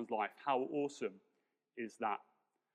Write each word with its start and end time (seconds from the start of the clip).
someone's 0.00 0.10
life. 0.10 0.30
How 0.44 0.66
awesome 0.72 1.14
is 1.76 1.94
that? 2.00 2.18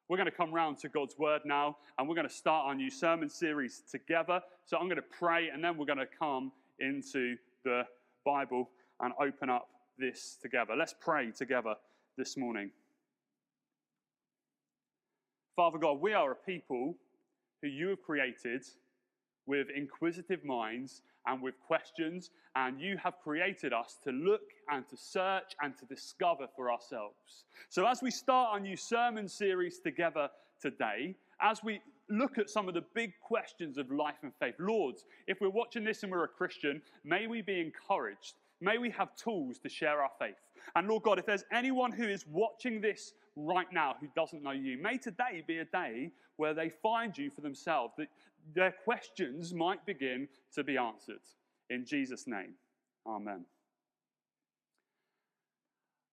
We're 0.08 0.18
going 0.18 0.30
to 0.30 0.36
come 0.36 0.54
round 0.54 0.78
to 0.80 0.90
God's 0.90 1.18
word 1.18 1.42
now, 1.46 1.78
and 1.98 2.08
we're 2.08 2.16
going 2.16 2.28
to 2.28 2.34
start 2.34 2.68
our 2.68 2.76
new 2.76 2.92
sermon 2.92 3.30
series 3.30 3.82
together. 3.90 4.42
So 4.66 4.78
I'm 4.78 4.86
going 4.86 4.98
to 4.98 5.02
pray, 5.02 5.50
and 5.52 5.64
then 5.64 5.78
we're 5.78 5.86
going 5.86 5.98
to 5.98 6.06
come 6.06 6.52
into 6.80 7.36
the 7.64 7.84
Bible 8.24 8.70
and 9.00 9.14
open 9.20 9.50
up 9.50 9.68
this 9.98 10.38
together. 10.42 10.76
Let's 10.78 10.94
pray 11.00 11.32
together 11.32 11.76
this 12.18 12.38
morning. 12.38 12.70
Father 15.56 15.80
God, 15.80 16.00
we 16.00 16.14
are 16.14 16.32
a 16.32 16.36
people 16.36 16.96
who 17.62 17.68
you 17.70 17.88
have 17.90 18.02
created 18.04 18.64
with 19.48 19.68
inquisitive 19.76 20.44
minds 20.44 21.02
and 21.28 21.42
with 21.42 21.56
questions, 21.60 22.30
and 22.56 22.80
you 22.80 22.98
have 22.98 23.20
created 23.24 23.74
us 23.74 23.98
to 24.04 24.12
look 24.12 24.42
and 24.70 24.88
to 24.88 24.98
search 24.98 25.56
and 25.62 25.78
to 25.78 25.86
discover 25.86 26.48
for 26.56 26.72
ourselves. 26.72 27.46
So, 27.70 27.86
as 27.86 28.02
we 28.02 28.12
start 28.12 28.54
our 28.54 28.60
new 28.60 28.78
sermon 28.78 29.28
series 29.28 29.80
together 29.80 30.30
today, 30.62 31.16
as 31.42 31.64
we 31.64 31.82
look 32.10 32.38
at 32.38 32.50
some 32.50 32.68
of 32.68 32.74
the 32.74 32.84
big 32.94 33.14
questions 33.22 33.78
of 33.78 33.92
life 33.92 34.16
and 34.24 34.32
faith, 34.40 34.56
Lord, 34.60 34.96
if 35.28 35.42
we're 35.42 35.50
watching 35.50 35.84
this 35.84 36.04
and 36.04 36.12
we're 36.12 36.24
a 36.24 36.28
Christian, 36.28 36.82
may 37.04 37.28
we 37.28 37.42
be 37.42 37.60
encouraged. 37.60 38.36
May 38.62 38.78
we 38.78 38.90
have 38.92 39.16
tools 39.16 39.60
to 39.60 39.70
share 39.70 40.02
our 40.02 40.12
faith. 40.18 40.36
And 40.76 40.88
Lord 40.88 41.04
God, 41.04 41.20
if 41.20 41.26
there's 41.26 41.44
anyone 41.52 41.92
who 41.92 42.08
is 42.08 42.26
watching 42.28 42.80
this 42.80 43.14
right 43.36 43.68
now 43.72 43.96
who 44.00 44.08
doesn't 44.16 44.42
know 44.42 44.52
you, 44.52 44.78
may 44.78 44.98
today 44.98 45.44
be 45.46 45.58
a 45.58 45.66
day 45.66 46.12
where 46.38 46.54
they 46.54 46.70
find 46.70 47.18
you 47.18 47.30
for 47.30 47.42
themselves, 47.42 47.94
that 47.98 48.08
their 48.54 48.72
questions 48.84 49.54
might 49.54 49.86
begin 49.86 50.28
to 50.54 50.64
be 50.64 50.78
answered. 50.78 51.22
In 51.70 51.86
Jesus' 51.86 52.28
name, 52.28 52.54
amen. 53.08 53.46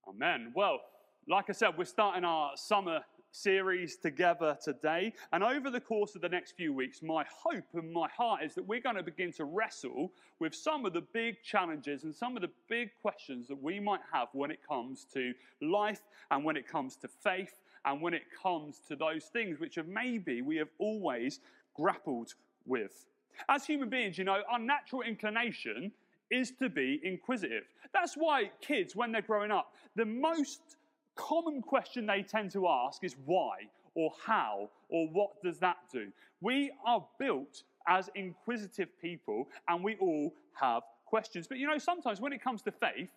Amen. 0.09 0.53
Well, 0.55 0.81
like 1.29 1.49
I 1.49 1.53
said, 1.53 1.79
we're 1.79 1.85
starting 1.85 2.25
our 2.25 2.53
summer 2.57 3.01
series 3.33 3.97
together 3.97 4.57
today. 4.63 5.13
And 5.33 5.43
over 5.43 5.71
the 5.71 5.81
course 5.81 6.15
of 6.15 6.21
the 6.21 6.29
next 6.29 6.53
few 6.53 6.73
weeks, 6.73 7.03
my 7.03 7.25
hope 7.31 7.65
and 7.75 7.93
my 7.93 8.09
heart 8.09 8.43
is 8.43 8.55
that 8.55 8.67
we're 8.67 8.81
going 8.81 8.97
to 8.97 9.03
begin 9.03 9.33
to 9.33 9.45
wrestle 9.45 10.13
with 10.39 10.55
some 10.55 10.85
of 10.85 10.93
the 10.93 11.01
big 11.01 11.43
challenges 11.43 12.05
and 12.05 12.15
some 12.15 12.37
of 12.37 12.43
the 12.43 12.51
big 12.69 12.91
questions 13.01 13.49
that 13.49 13.61
we 13.61 13.81
might 13.81 14.01
have 14.13 14.29
when 14.33 14.51
it 14.51 14.61
comes 14.67 15.07
to 15.15 15.33
life 15.61 16.03
and 16.31 16.45
when 16.45 16.57
it 16.57 16.69
comes 16.69 16.97
to 16.97 17.09
faith 17.09 17.55
and 17.85 18.01
when 18.01 18.15
it 18.15 18.23
comes 18.43 18.81
to 18.89 18.95
those 18.95 19.25
things 19.25 19.59
which 19.59 19.75
have 19.75 19.89
maybe 19.89 20.43
we 20.43 20.57
have 20.57 20.69
always 20.79 21.41
grappled 21.75 22.35
with. 22.67 23.07
As 23.49 23.67
human 23.67 23.89
beings, 23.89 24.19
you 24.19 24.25
know, 24.25 24.43
our 24.51 24.59
natural 24.59 25.03
inclination 25.03 25.93
is 26.31 26.53
to 26.53 26.69
be 26.69 27.01
inquisitive. 27.03 27.65
That's 27.93 28.15
why 28.15 28.51
kids, 28.61 28.97
when 28.97 29.13
they're 29.13 29.23
growing 29.23 29.51
up, 29.51 29.75
the 29.97 30.05
most 30.05 30.77
common 31.15 31.61
question 31.61 32.07
they 32.07 32.23
tend 32.23 32.51
to 32.53 32.69
ask 32.69 33.05
is 33.05 33.17
why 33.27 33.69
or 33.95 34.13
how 34.25 34.71
or 34.89 35.09
what 35.09 35.43
does 35.43 35.59
that 35.59 35.77
do? 35.93 36.11
We 36.41 36.73
are 36.87 37.05
built 37.19 37.63
as 37.87 38.09
inquisitive 38.15 38.89
people 39.01 39.49
and 39.69 39.85
we 39.85 39.97
all 39.97 40.33
have 40.55 40.83
questions. 41.05 41.47
But 41.47 41.59
you 41.59 41.67
know, 41.67 41.79
sometimes 41.79 42.21
when 42.21 42.33
it 42.33 42.43
comes 42.43 42.63
to 42.63 42.73
faith, 42.73 43.11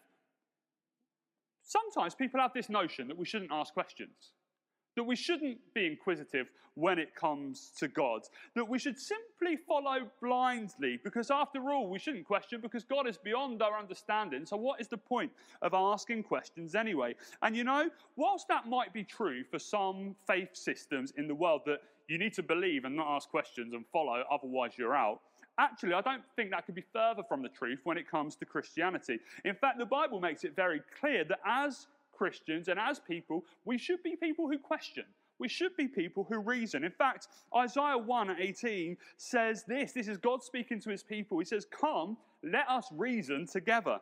sometimes 1.63 2.15
people 2.15 2.39
have 2.39 2.51
this 2.53 2.69
notion 2.69 3.07
that 3.07 3.17
we 3.17 3.25
shouldn't 3.25 3.51
ask 3.51 3.73
questions 3.73 4.31
that 4.95 5.03
we 5.03 5.15
shouldn't 5.15 5.57
be 5.73 5.85
inquisitive 5.85 6.47
when 6.75 6.99
it 6.99 7.15
comes 7.15 7.71
to 7.77 7.87
God, 7.87 8.21
that 8.53 8.67
we 8.67 8.77
should 8.77 8.99
simply 8.99 9.57
follow 9.67 10.07
blindly, 10.21 10.99
because 11.03 11.31
after 11.31 11.71
all, 11.71 11.89
we 11.89 11.97
shouldn't 11.97 12.25
question 12.25 12.59
because 12.61 12.83
God 12.83 13.07
is 13.07 13.17
beyond 13.17 13.61
our 13.61 13.79
understanding. 13.79 14.45
So, 14.45 14.57
what 14.57 14.81
is 14.81 14.87
the 14.87 14.97
point 14.97 15.31
of 15.61 15.73
asking 15.73 16.23
questions 16.23 16.75
anyway? 16.75 17.15
And 17.41 17.55
you 17.55 17.63
know, 17.63 17.89
whilst 18.17 18.47
that 18.49 18.67
might 18.67 18.93
be 18.93 19.03
true 19.03 19.43
for 19.49 19.57
some 19.57 20.15
faith 20.27 20.49
systems 20.53 21.13
in 21.17 21.27
the 21.27 21.35
world 21.35 21.61
that 21.65 21.79
you 22.07 22.17
need 22.17 22.33
to 22.33 22.43
believe 22.43 22.85
and 22.85 22.95
not 22.95 23.07
ask 23.15 23.29
questions 23.29 23.73
and 23.73 23.85
follow, 23.91 24.23
otherwise, 24.29 24.73
you're 24.77 24.95
out. 24.95 25.21
Actually, 25.57 25.93
I 25.93 26.01
don't 26.01 26.23
think 26.35 26.51
that 26.51 26.65
could 26.65 26.75
be 26.75 26.83
further 26.91 27.23
from 27.23 27.41
the 27.41 27.47
truth 27.47 27.79
when 27.85 27.97
it 27.97 28.09
comes 28.11 28.35
to 28.35 28.45
Christianity. 28.45 29.19
In 29.45 29.55
fact, 29.55 29.79
the 29.79 29.85
Bible 29.85 30.19
makes 30.19 30.43
it 30.43 30.53
very 30.53 30.81
clear 30.99 31.23
that 31.23 31.39
as 31.45 31.87
Christians 32.17 32.67
and 32.67 32.79
as 32.79 32.99
people, 32.99 33.45
we 33.65 33.77
should 33.77 34.01
be 34.03 34.15
people 34.15 34.47
who 34.47 34.57
question. 34.57 35.05
We 35.37 35.49
should 35.49 35.75
be 35.75 35.87
people 35.87 36.25
who 36.29 36.39
reason. 36.39 36.83
In 36.83 36.91
fact, 36.91 37.27
Isaiah 37.55 37.97
1 37.97 38.37
18 38.39 38.97
says 39.17 39.63
this 39.67 39.91
this 39.91 40.07
is 40.07 40.17
God 40.17 40.43
speaking 40.43 40.79
to 40.81 40.89
his 40.89 41.03
people. 41.03 41.39
He 41.39 41.45
says, 41.45 41.65
Come, 41.65 42.17
let 42.43 42.69
us 42.69 42.87
reason 42.91 43.45
together. 43.45 43.99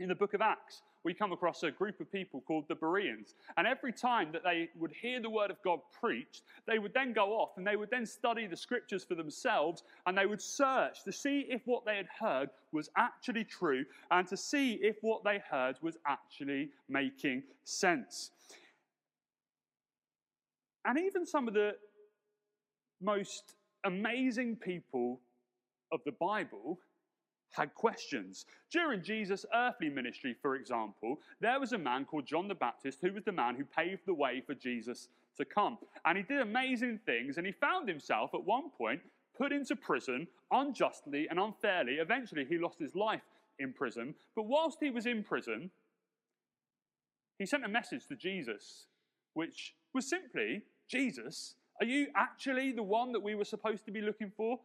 In 0.00 0.08
the 0.08 0.14
book 0.14 0.34
of 0.34 0.40
Acts, 0.40 0.82
we 1.04 1.14
come 1.14 1.32
across 1.32 1.62
a 1.62 1.70
group 1.70 2.00
of 2.00 2.10
people 2.10 2.42
called 2.46 2.64
the 2.68 2.74
Bereans. 2.74 3.34
And 3.56 3.66
every 3.66 3.92
time 3.92 4.30
that 4.32 4.42
they 4.42 4.68
would 4.76 4.92
hear 4.92 5.20
the 5.20 5.30
word 5.30 5.50
of 5.50 5.62
God 5.62 5.80
preached, 5.98 6.42
they 6.66 6.78
would 6.78 6.94
then 6.94 7.12
go 7.12 7.32
off 7.32 7.50
and 7.56 7.66
they 7.66 7.76
would 7.76 7.90
then 7.90 8.06
study 8.06 8.46
the 8.46 8.56
scriptures 8.56 9.04
for 9.04 9.14
themselves 9.14 9.84
and 10.06 10.16
they 10.16 10.26
would 10.26 10.42
search 10.42 11.04
to 11.04 11.12
see 11.12 11.46
if 11.48 11.62
what 11.66 11.84
they 11.84 11.96
had 11.96 12.08
heard 12.20 12.50
was 12.72 12.90
actually 12.96 13.44
true 13.44 13.84
and 14.10 14.26
to 14.28 14.36
see 14.36 14.74
if 14.74 14.96
what 15.00 15.24
they 15.24 15.40
heard 15.50 15.76
was 15.82 15.96
actually 16.06 16.70
making 16.88 17.42
sense. 17.64 18.30
And 20.84 20.98
even 20.98 21.26
some 21.26 21.48
of 21.48 21.54
the 21.54 21.76
most 23.00 23.54
amazing 23.84 24.56
people 24.56 25.20
of 25.92 26.00
the 26.04 26.12
Bible 26.12 26.78
had 27.52 27.74
questions. 27.74 28.46
During 28.70 29.02
Jesus' 29.02 29.46
earthly 29.54 29.88
ministry, 29.88 30.34
for 30.40 30.56
example, 30.56 31.20
there 31.40 31.58
was 31.58 31.72
a 31.72 31.78
man 31.78 32.04
called 32.04 32.26
John 32.26 32.48
the 32.48 32.54
Baptist 32.54 32.98
who 33.02 33.12
was 33.12 33.24
the 33.24 33.32
man 33.32 33.54
who 33.54 33.64
paved 33.64 34.02
the 34.06 34.14
way 34.14 34.42
for 34.46 34.54
Jesus 34.54 35.08
to 35.36 35.44
come. 35.44 35.78
And 36.04 36.18
he 36.18 36.24
did 36.24 36.40
amazing 36.40 37.00
things, 37.06 37.36
and 37.36 37.46
he 37.46 37.52
found 37.52 37.88
himself 37.88 38.30
at 38.34 38.44
one 38.44 38.70
point 38.70 39.00
put 39.36 39.52
into 39.52 39.76
prison 39.76 40.26
unjustly 40.50 41.28
and 41.30 41.38
unfairly. 41.38 41.94
Eventually, 41.94 42.44
he 42.44 42.58
lost 42.58 42.78
his 42.78 42.94
life 42.94 43.22
in 43.58 43.72
prison. 43.72 44.14
But 44.34 44.46
whilst 44.46 44.78
he 44.80 44.90
was 44.90 45.06
in 45.06 45.22
prison, 45.22 45.70
he 47.38 47.46
sent 47.46 47.64
a 47.64 47.68
message 47.68 48.06
to 48.08 48.16
Jesus, 48.16 48.86
which 49.34 49.74
was 49.94 50.08
simply 50.08 50.62
Jesus, 50.88 51.54
are 51.80 51.86
you 51.86 52.08
actually 52.16 52.72
the 52.72 52.82
one 52.82 53.12
that 53.12 53.22
we 53.22 53.36
were 53.36 53.44
supposed 53.44 53.84
to 53.84 53.92
be 53.92 54.00
looking 54.00 54.32
for? 54.36 54.58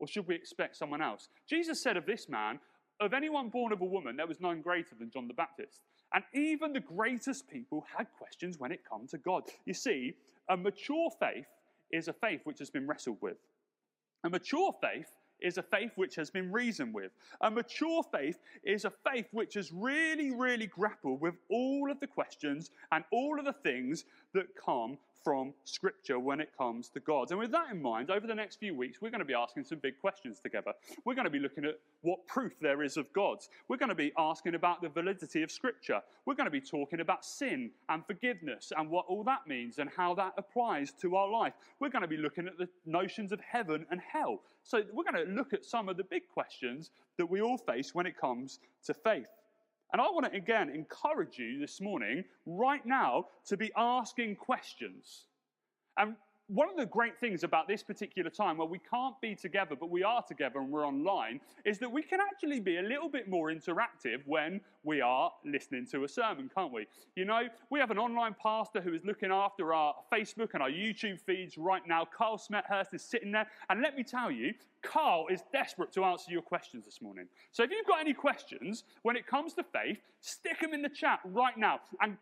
Or 0.00 0.08
should 0.08 0.26
we 0.26 0.34
expect 0.34 0.76
someone 0.76 1.02
else? 1.02 1.28
Jesus 1.46 1.80
said 1.80 1.96
of 1.96 2.06
this 2.06 2.28
man, 2.28 2.58
of 3.00 3.14
anyone 3.14 3.48
born 3.48 3.72
of 3.72 3.80
a 3.80 3.86
woman, 3.86 4.16
there 4.16 4.26
was 4.26 4.40
none 4.40 4.60
greater 4.60 4.94
than 4.98 5.10
John 5.10 5.28
the 5.28 5.34
Baptist. 5.34 5.80
And 6.12 6.24
even 6.34 6.72
the 6.72 6.80
greatest 6.80 7.48
people 7.48 7.86
had 7.96 8.06
questions 8.18 8.58
when 8.58 8.72
it 8.72 8.84
comes 8.84 9.12
to 9.12 9.18
God. 9.18 9.44
You 9.64 9.74
see, 9.74 10.14
a 10.48 10.56
mature 10.56 11.10
faith 11.18 11.46
is 11.92 12.08
a 12.08 12.12
faith 12.12 12.40
which 12.44 12.58
has 12.58 12.70
been 12.70 12.86
wrestled 12.86 13.18
with. 13.20 13.36
A 14.24 14.30
mature 14.30 14.74
faith 14.82 15.12
is 15.40 15.56
a 15.56 15.62
faith 15.62 15.92
which 15.96 16.14
has 16.16 16.30
been 16.30 16.52
reasoned 16.52 16.92
with. 16.92 17.12
A 17.40 17.50
mature 17.50 18.02
faith 18.12 18.38
is 18.62 18.84
a 18.84 18.92
faith 19.10 19.26
which 19.32 19.54
has 19.54 19.72
really, 19.72 20.30
really 20.30 20.66
grappled 20.66 21.20
with 21.20 21.34
all 21.48 21.90
of 21.90 22.00
the 22.00 22.06
questions 22.06 22.70
and 22.92 23.04
all 23.10 23.38
of 23.38 23.44
the 23.44 23.52
things 23.52 24.04
that 24.34 24.54
come 24.54 24.98
from 25.22 25.52
Scripture 25.64 26.18
when 26.18 26.40
it 26.40 26.50
comes 26.56 26.88
to 26.90 27.00
God. 27.00 27.30
And 27.30 27.38
with 27.38 27.52
that 27.52 27.70
in 27.70 27.80
mind, 27.80 28.10
over 28.10 28.26
the 28.26 28.34
next 28.34 28.56
few 28.56 28.74
weeks, 28.74 29.00
we're 29.00 29.10
going 29.10 29.20
to 29.20 29.24
be 29.24 29.34
asking 29.34 29.64
some 29.64 29.78
big 29.78 30.00
questions 30.00 30.40
together. 30.40 30.72
We're 31.04 31.14
going 31.14 31.24
to 31.24 31.30
be 31.30 31.38
looking 31.38 31.64
at 31.64 31.78
what 32.02 32.26
proof 32.26 32.52
there 32.60 32.82
is 32.82 32.96
of 32.96 33.12
God. 33.12 33.38
We're 33.68 33.76
going 33.76 33.90
to 33.90 33.94
be 33.94 34.12
asking 34.18 34.54
about 34.54 34.82
the 34.82 34.88
validity 34.88 35.42
of 35.42 35.50
Scripture. 35.50 36.00
We're 36.26 36.34
going 36.34 36.46
to 36.46 36.50
be 36.50 36.60
talking 36.60 37.00
about 37.00 37.24
sin 37.24 37.70
and 37.88 38.04
forgiveness 38.06 38.72
and 38.76 38.90
what 38.90 39.06
all 39.08 39.24
that 39.24 39.46
means 39.46 39.78
and 39.78 39.90
how 39.96 40.14
that 40.14 40.34
applies 40.36 40.92
to 41.00 41.16
our 41.16 41.28
life. 41.28 41.54
We're 41.78 41.90
going 41.90 42.02
to 42.02 42.08
be 42.08 42.16
looking 42.16 42.46
at 42.46 42.58
the 42.58 42.68
notions 42.86 43.32
of 43.32 43.40
heaven 43.40 43.86
and 43.90 44.00
hell. 44.00 44.40
So 44.62 44.82
we're 44.92 45.04
going 45.04 45.26
to 45.26 45.32
look 45.32 45.52
at 45.52 45.64
some 45.64 45.88
of 45.88 45.96
the 45.96 46.04
big 46.04 46.28
questions 46.32 46.90
that 47.16 47.26
we 47.26 47.40
all 47.40 47.58
face 47.58 47.94
when 47.94 48.06
it 48.06 48.16
comes 48.18 48.60
to 48.84 48.94
faith. 48.94 49.28
And 49.92 50.00
I 50.00 50.04
want 50.04 50.26
to 50.30 50.36
again 50.36 50.70
encourage 50.70 51.38
you 51.38 51.58
this 51.58 51.80
morning, 51.80 52.24
right 52.46 52.84
now, 52.86 53.26
to 53.46 53.56
be 53.56 53.72
asking 53.76 54.36
questions. 54.36 55.26
And 55.96 56.14
one 56.52 56.68
of 56.68 56.76
the 56.76 56.86
great 56.86 57.18
things 57.20 57.44
about 57.44 57.68
this 57.68 57.82
particular 57.82 58.28
time 58.28 58.56
where 58.56 58.66
we 58.66 58.80
can't 58.80 59.18
be 59.20 59.36
together, 59.36 59.76
but 59.78 59.88
we 59.88 60.02
are 60.02 60.22
together 60.26 60.58
and 60.58 60.70
we're 60.70 60.86
online, 60.86 61.40
is 61.64 61.78
that 61.78 61.90
we 61.90 62.02
can 62.02 62.18
actually 62.20 62.58
be 62.58 62.78
a 62.78 62.82
little 62.82 63.08
bit 63.08 63.28
more 63.28 63.52
interactive 63.52 64.22
when 64.26 64.60
we 64.82 65.00
are 65.00 65.30
listening 65.44 65.86
to 65.86 66.02
a 66.02 66.08
sermon, 66.08 66.50
can't 66.52 66.72
we? 66.72 66.86
You 67.14 67.24
know, 67.24 67.42
we 67.70 67.78
have 67.78 67.92
an 67.92 67.98
online 67.98 68.34
pastor 68.42 68.80
who 68.80 68.92
is 68.92 69.04
looking 69.04 69.30
after 69.30 69.72
our 69.72 69.94
Facebook 70.12 70.54
and 70.54 70.62
our 70.62 70.70
YouTube 70.70 71.20
feeds 71.20 71.56
right 71.56 71.82
now. 71.86 72.04
Carl 72.04 72.36
Smethurst 72.36 72.94
is 72.94 73.02
sitting 73.02 73.30
there. 73.30 73.46
And 73.68 73.80
let 73.80 73.96
me 73.96 74.02
tell 74.02 74.30
you, 74.30 74.52
Carl 74.82 75.26
is 75.30 75.44
desperate 75.52 75.92
to 75.92 76.04
answer 76.04 76.32
your 76.32 76.42
questions 76.42 76.84
this 76.84 77.00
morning. 77.00 77.26
So 77.52 77.62
if 77.62 77.70
you've 77.70 77.86
got 77.86 78.00
any 78.00 78.14
questions 78.14 78.84
when 79.02 79.14
it 79.14 79.26
comes 79.26 79.54
to 79.54 79.62
faith, 79.62 79.98
stick 80.20 80.60
them 80.60 80.74
in 80.74 80.82
the 80.82 80.88
chat 80.88 81.20
right 81.24 81.56
now. 81.56 81.80
And 82.00 82.16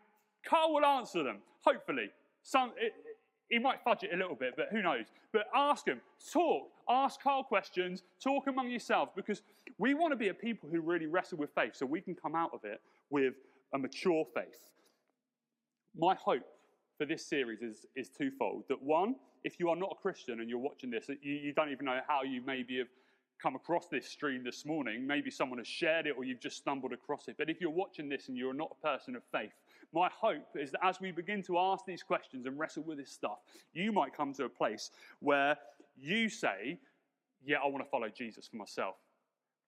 Carl 0.45 0.73
will 0.73 0.85
answer 0.85 1.23
them, 1.23 1.37
hopefully. 1.61 2.11
Some, 2.43 2.71
he 3.49 3.59
might 3.59 3.81
fudge 3.83 4.03
it 4.03 4.11
a 4.13 4.17
little 4.17 4.35
bit, 4.35 4.53
but 4.55 4.67
who 4.71 4.81
knows? 4.81 5.05
But 5.33 5.47
ask 5.55 5.87
him, 5.87 6.01
talk, 6.31 6.69
ask 6.87 7.21
Carl 7.21 7.43
questions, 7.43 8.03
talk 8.23 8.47
among 8.47 8.69
yourselves, 8.69 9.11
because 9.15 9.41
we 9.77 9.93
want 9.93 10.11
to 10.11 10.15
be 10.15 10.29
a 10.29 10.33
people 10.33 10.69
who 10.69 10.81
really 10.81 11.07
wrestle 11.07 11.37
with 11.37 11.49
faith 11.55 11.75
so 11.75 11.85
we 11.85 12.01
can 12.01 12.15
come 12.15 12.35
out 12.35 12.51
of 12.53 12.63
it 12.63 12.81
with 13.09 13.33
a 13.73 13.77
mature 13.77 14.25
faith. 14.33 14.69
my 15.97 16.15
hope 16.15 16.43
for 16.97 17.05
this 17.05 17.25
series 17.25 17.61
is, 17.61 17.85
is 17.95 18.09
twofold. 18.09 18.63
That 18.67 18.81
one, 18.81 19.15
if 19.43 19.59
you 19.59 19.69
are 19.69 19.75
not 19.75 19.95
a 19.97 20.01
Christian 20.01 20.41
and 20.41 20.49
you're 20.49 20.59
watching 20.59 20.91
this, 20.91 21.09
you, 21.21 21.33
you 21.33 21.53
don't 21.53 21.71
even 21.71 21.85
know 21.85 21.99
how 22.07 22.23
you 22.23 22.41
maybe 22.45 22.77
have 22.77 22.87
come 23.41 23.55
across 23.55 23.87
this 23.87 24.05
stream 24.05 24.43
this 24.43 24.65
morning. 24.65 25.07
Maybe 25.07 25.31
someone 25.31 25.59
has 25.59 25.67
shared 25.67 26.07
it 26.07 26.15
or 26.17 26.25
you've 26.25 26.41
just 26.41 26.57
stumbled 26.57 26.91
across 26.91 27.29
it. 27.29 27.35
But 27.37 27.49
if 27.49 27.61
you're 27.61 27.69
watching 27.69 28.09
this 28.09 28.27
and 28.27 28.37
you're 28.37 28.53
not 28.53 28.75
a 28.83 28.87
person 28.87 29.15
of 29.15 29.23
faith, 29.31 29.53
my 29.93 30.09
hope 30.09 30.55
is 30.55 30.71
that 30.71 30.85
as 30.85 30.99
we 31.01 31.11
begin 31.11 31.41
to 31.43 31.57
ask 31.57 31.85
these 31.85 32.03
questions 32.03 32.45
and 32.45 32.59
wrestle 32.59 32.83
with 32.83 32.97
this 32.97 33.11
stuff, 33.11 33.39
you 33.73 33.91
might 33.91 34.15
come 34.15 34.33
to 34.33 34.45
a 34.45 34.49
place 34.49 34.91
where 35.19 35.57
you 35.97 36.29
say, 36.29 36.79
Yeah, 37.43 37.57
I 37.63 37.67
want 37.67 37.83
to 37.83 37.89
follow 37.89 38.09
Jesus 38.09 38.47
for 38.47 38.57
myself. 38.57 38.95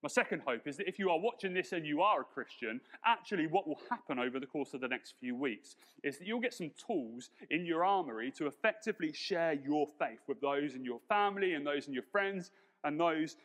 My 0.02 0.08
second 0.08 0.42
hope 0.44 0.66
is 0.66 0.76
that 0.78 0.88
if 0.88 0.98
you 0.98 1.10
are 1.10 1.18
watching 1.18 1.54
this 1.54 1.70
and 1.70 1.86
you 1.86 2.02
are 2.02 2.22
a 2.22 2.24
Christian, 2.24 2.80
actually, 3.04 3.46
what 3.46 3.68
will 3.68 3.78
happen 3.88 4.18
over 4.18 4.40
the 4.40 4.46
course 4.46 4.74
of 4.74 4.80
the 4.80 4.88
next 4.88 5.14
few 5.20 5.36
weeks 5.36 5.76
is 6.02 6.18
that 6.18 6.26
you'll 6.26 6.40
get 6.40 6.54
some 6.54 6.72
tools 6.76 7.30
in 7.50 7.64
your 7.64 7.84
armory 7.84 8.32
to 8.32 8.48
effectively 8.48 9.12
share 9.12 9.52
your 9.52 9.86
faith 10.00 10.18
with 10.26 10.40
those 10.40 10.74
in 10.74 10.84
your 10.84 10.98
family 11.08 11.54
and 11.54 11.64
those 11.64 11.86
in 11.86 11.94
your 11.94 12.02
friends 12.02 12.50
and 12.82 12.98
those 12.98 13.36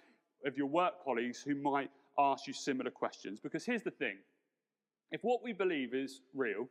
of 0.45 0.57
your 0.57 0.65
work 0.65 1.03
colleagues 1.03 1.43
who 1.43 1.53
might 1.53 1.91
ask 2.17 2.47
you 2.47 2.53
similar 2.53 2.89
questions. 2.89 3.39
Because 3.39 3.63
here's 3.63 3.83
the 3.83 3.91
thing 3.91 4.17
if 5.11 5.21
what 5.21 5.43
we 5.43 5.53
believe 5.53 5.93
is 5.93 6.21
real, 6.33 6.67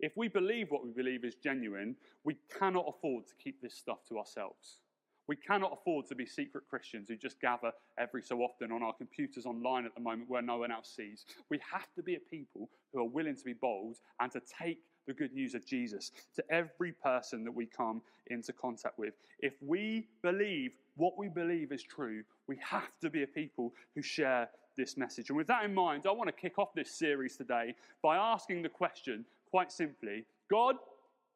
if 0.00 0.16
we 0.16 0.28
believe 0.28 0.70
what 0.70 0.84
we 0.84 0.90
believe 0.90 1.24
is 1.24 1.36
genuine, 1.36 1.96
we 2.24 2.36
cannot 2.58 2.86
afford 2.88 3.26
to 3.26 3.34
keep 3.42 3.60
this 3.62 3.74
stuff 3.74 3.98
to 4.08 4.18
ourselves. 4.18 4.80
We 5.26 5.36
cannot 5.36 5.72
afford 5.72 6.06
to 6.08 6.14
be 6.14 6.26
secret 6.26 6.64
Christians 6.68 7.08
who 7.08 7.16
just 7.16 7.40
gather 7.40 7.72
every 7.98 8.22
so 8.22 8.40
often 8.40 8.70
on 8.70 8.82
our 8.82 8.92
computers 8.92 9.46
online 9.46 9.86
at 9.86 9.94
the 9.94 10.00
moment 10.00 10.28
where 10.28 10.42
no 10.42 10.58
one 10.58 10.70
else 10.70 10.92
sees. 10.94 11.24
We 11.48 11.58
have 11.72 11.86
to 11.94 12.02
be 12.02 12.16
a 12.16 12.20
people 12.20 12.68
who 12.92 13.00
are 13.00 13.08
willing 13.08 13.36
to 13.36 13.44
be 13.44 13.54
bold 13.54 13.96
and 14.20 14.30
to 14.32 14.42
take 14.60 14.80
the 15.06 15.14
good 15.14 15.32
news 15.32 15.54
of 15.54 15.64
Jesus 15.66 16.12
to 16.34 16.44
every 16.50 16.92
person 16.92 17.44
that 17.44 17.52
we 17.52 17.66
come 17.66 18.02
into 18.28 18.52
contact 18.52 18.98
with. 18.98 19.14
If 19.38 19.54
we 19.62 20.08
believe 20.22 20.72
what 20.96 21.18
we 21.18 21.28
believe 21.28 21.72
is 21.72 21.82
true, 21.82 22.22
we 22.46 22.58
have 22.62 22.98
to 23.00 23.10
be 23.10 23.22
a 23.22 23.26
people 23.26 23.72
who 23.94 24.02
share 24.02 24.48
this 24.76 24.96
message. 24.96 25.30
And 25.30 25.36
with 25.36 25.46
that 25.48 25.64
in 25.64 25.74
mind, 25.74 26.04
I 26.06 26.12
want 26.12 26.28
to 26.28 26.32
kick 26.32 26.58
off 26.58 26.74
this 26.74 26.90
series 26.90 27.36
today 27.36 27.74
by 28.02 28.16
asking 28.16 28.62
the 28.62 28.68
question 28.68 29.24
quite 29.50 29.72
simply 29.72 30.24
God, 30.50 30.76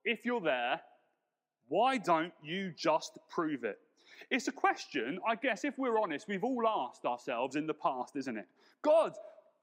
if 0.05 0.25
you're 0.25 0.41
there, 0.41 0.81
why 1.69 1.99
don't 1.99 2.33
you 2.43 2.73
just 2.77 3.19
prove 3.29 3.65
it? 3.65 3.79
It's 4.31 4.49
a 4.49 4.53
question, 4.53 5.19
I 5.27 5.35
guess, 5.37 5.65
if 5.65 5.79
we're 5.79 5.99
honest, 5.99 6.29
we've 6.29 6.45
all 6.45 6.67
asked 6.67 7.05
ourselves 7.05 7.57
in 7.57 7.67
the 7.67 7.75
past, 7.75 8.17
isn't 8.17 8.37
it? 8.37 8.47
God, 8.83 9.13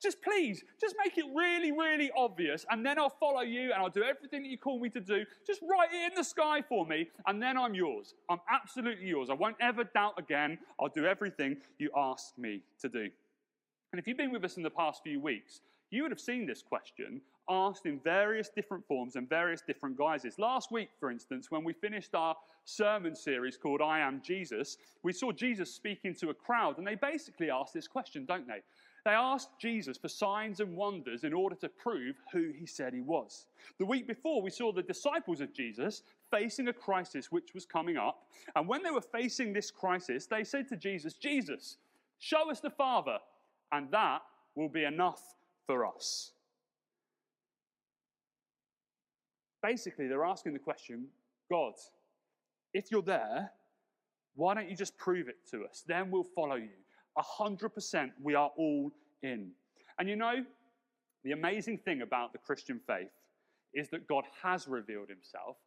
just 0.01 0.21
please, 0.21 0.63
just 0.80 0.95
make 1.04 1.18
it 1.18 1.25
really, 1.33 1.71
really 1.71 2.12
obvious, 2.16 2.66
and 2.69 2.86
then 2.86 3.00
I'll 3.00 3.10
follow 3.10 3.42
you 3.42 3.71
and 3.71 3.81
I'll 3.81 3.89
do 3.89 4.04
everything 4.04 4.44
that 4.44 4.50
you 4.50 4.57
call 4.57 4.80
me 4.80 4.89
to 4.89 5.00
do. 5.00 5.25
Just 5.48 5.62
write 5.62 5.89
it 5.94 6.12
in 6.12 6.16
the 6.16 6.24
sky 6.24 6.62
for 6.62 6.86
me, 6.86 7.10
and 7.28 7.42
then 7.42 7.57
I'm 7.57 7.74
yours. 7.74 8.13
I'm 8.30 8.39
absolutely 8.50 9.07
yours. 9.07 9.30
I 9.30 9.33
won't 9.33 9.57
ever 9.62 9.83
doubt 9.83 10.13
again. 10.18 10.57
I'll 10.80 10.89
do 10.89 11.06
everything 11.06 11.57
you 11.78 11.89
ask 11.95 12.38
me 12.38 12.62
to 12.81 12.89
do. 12.89 13.10
And 13.95 14.00
if 14.01 14.09
you've 14.09 14.18
been 14.18 14.33
with 14.33 14.44
us 14.44 14.57
in 14.57 14.63
the 14.63 14.69
past 14.69 15.03
few 15.03 15.21
weeks, 15.21 15.62
you 15.89 16.01
would 16.01 16.12
have 16.12 16.19
seen 16.19 16.45
this 16.45 16.62
question 16.62 17.21
asked 17.50 17.86
in 17.86 17.97
various 18.01 18.50
different 18.50 18.86
forms 18.86 19.15
and 19.15 19.30
various 19.30 19.62
different 19.62 19.97
guises. 19.97 20.38
Last 20.38 20.69
week, 20.69 20.89
for 21.00 21.09
instance, 21.09 21.50
when 21.50 21.63
we 21.63 21.71
finished 21.71 22.13
our 22.13 22.36
sermon 22.65 23.15
series 23.15 23.56
called 23.56 23.81
I 23.81 24.00
Am 24.00 24.21
Jesus, 24.21 24.75
we 25.03 25.13
saw 25.13 25.31
Jesus 25.31 25.74
speaking 25.74 26.13
to 26.15 26.30
a 26.30 26.33
crowd, 26.33 26.77
and 26.77 26.86
they 26.86 26.95
basically 26.95 27.50
asked 27.50 27.74
this 27.74 27.88
question, 27.88 28.25
don't 28.25 28.45
they? 28.45 28.63
They 29.06 29.12
asked 29.12 29.51
Jesus 29.62 29.97
for 29.97 30.09
signs 30.09 30.59
and 30.59 30.75
wonders 30.75 31.24
in 31.24 31.31
order 31.31 31.56
to 31.62 31.69
prove 31.69 32.18
who 32.33 32.51
he 32.51 32.65
said 32.65 32.94
he 32.94 33.00
was. 33.00 33.45
The 33.80 33.86
week 33.86 34.07
before, 34.07 34.42
we 34.42 34.50
saw 34.50 34.74
the 34.74 34.83
disciples 34.83 35.39
of 35.39 35.53
Jesus 35.53 36.03
facing 36.31 36.68
a 36.68 36.74
crisis 36.74 37.31
which 37.31 37.53
was 37.53 37.65
coming 37.65 37.95
up. 37.95 38.25
And 38.57 38.68
when 38.68 38.83
they 38.83 38.92
were 38.92 39.00
facing 39.00 39.53
this 39.53 39.71
crisis, 39.71 40.25
they 40.25 40.44
said 40.44 40.68
to 40.68 40.75
Jesus, 40.75 41.13
Jesus, 41.13 41.77
show 42.19 42.51
us 42.51 42.59
the 42.59 42.69
Father, 42.69 43.19
and 43.72 43.92
that 43.92 44.22
will 44.56 44.70
be 44.70 44.84
enough 44.84 45.22
for 45.66 45.86
us. 45.86 46.32
basically, 49.66 50.08
they're 50.08 50.26
asking 50.26 50.54
the 50.54 50.60
question 50.60 51.08
God, 51.50 51.74
if 52.74 52.92
you're 52.92 53.02
there, 53.02 53.52
why 54.36 54.54
don't 54.54 54.70
you 54.70 54.76
just 54.76 54.98
prove 54.98 55.28
it 55.28 55.38
to 55.52 55.64
us? 55.64 55.84
Then 55.88 56.12
we'll 56.12 56.24
follow 56.36 56.56
you. 56.56 56.70
100% 57.18 58.12
we 58.22 58.36
are 58.36 58.52
all 58.58 58.92
in. 59.24 59.52
And 59.98 60.10
you 60.10 60.16
know, 60.16 60.44
the 61.24 61.32
amazing 61.32 61.78
thing 61.78 62.02
about 62.02 62.34
the 62.34 62.40
Christian 62.40 62.82
faith 62.86 63.12
is 63.74 63.90
that 63.90 64.08
God 64.08 64.26
has 64.44 64.68
revealed 64.68 65.10
himself 65.10 65.58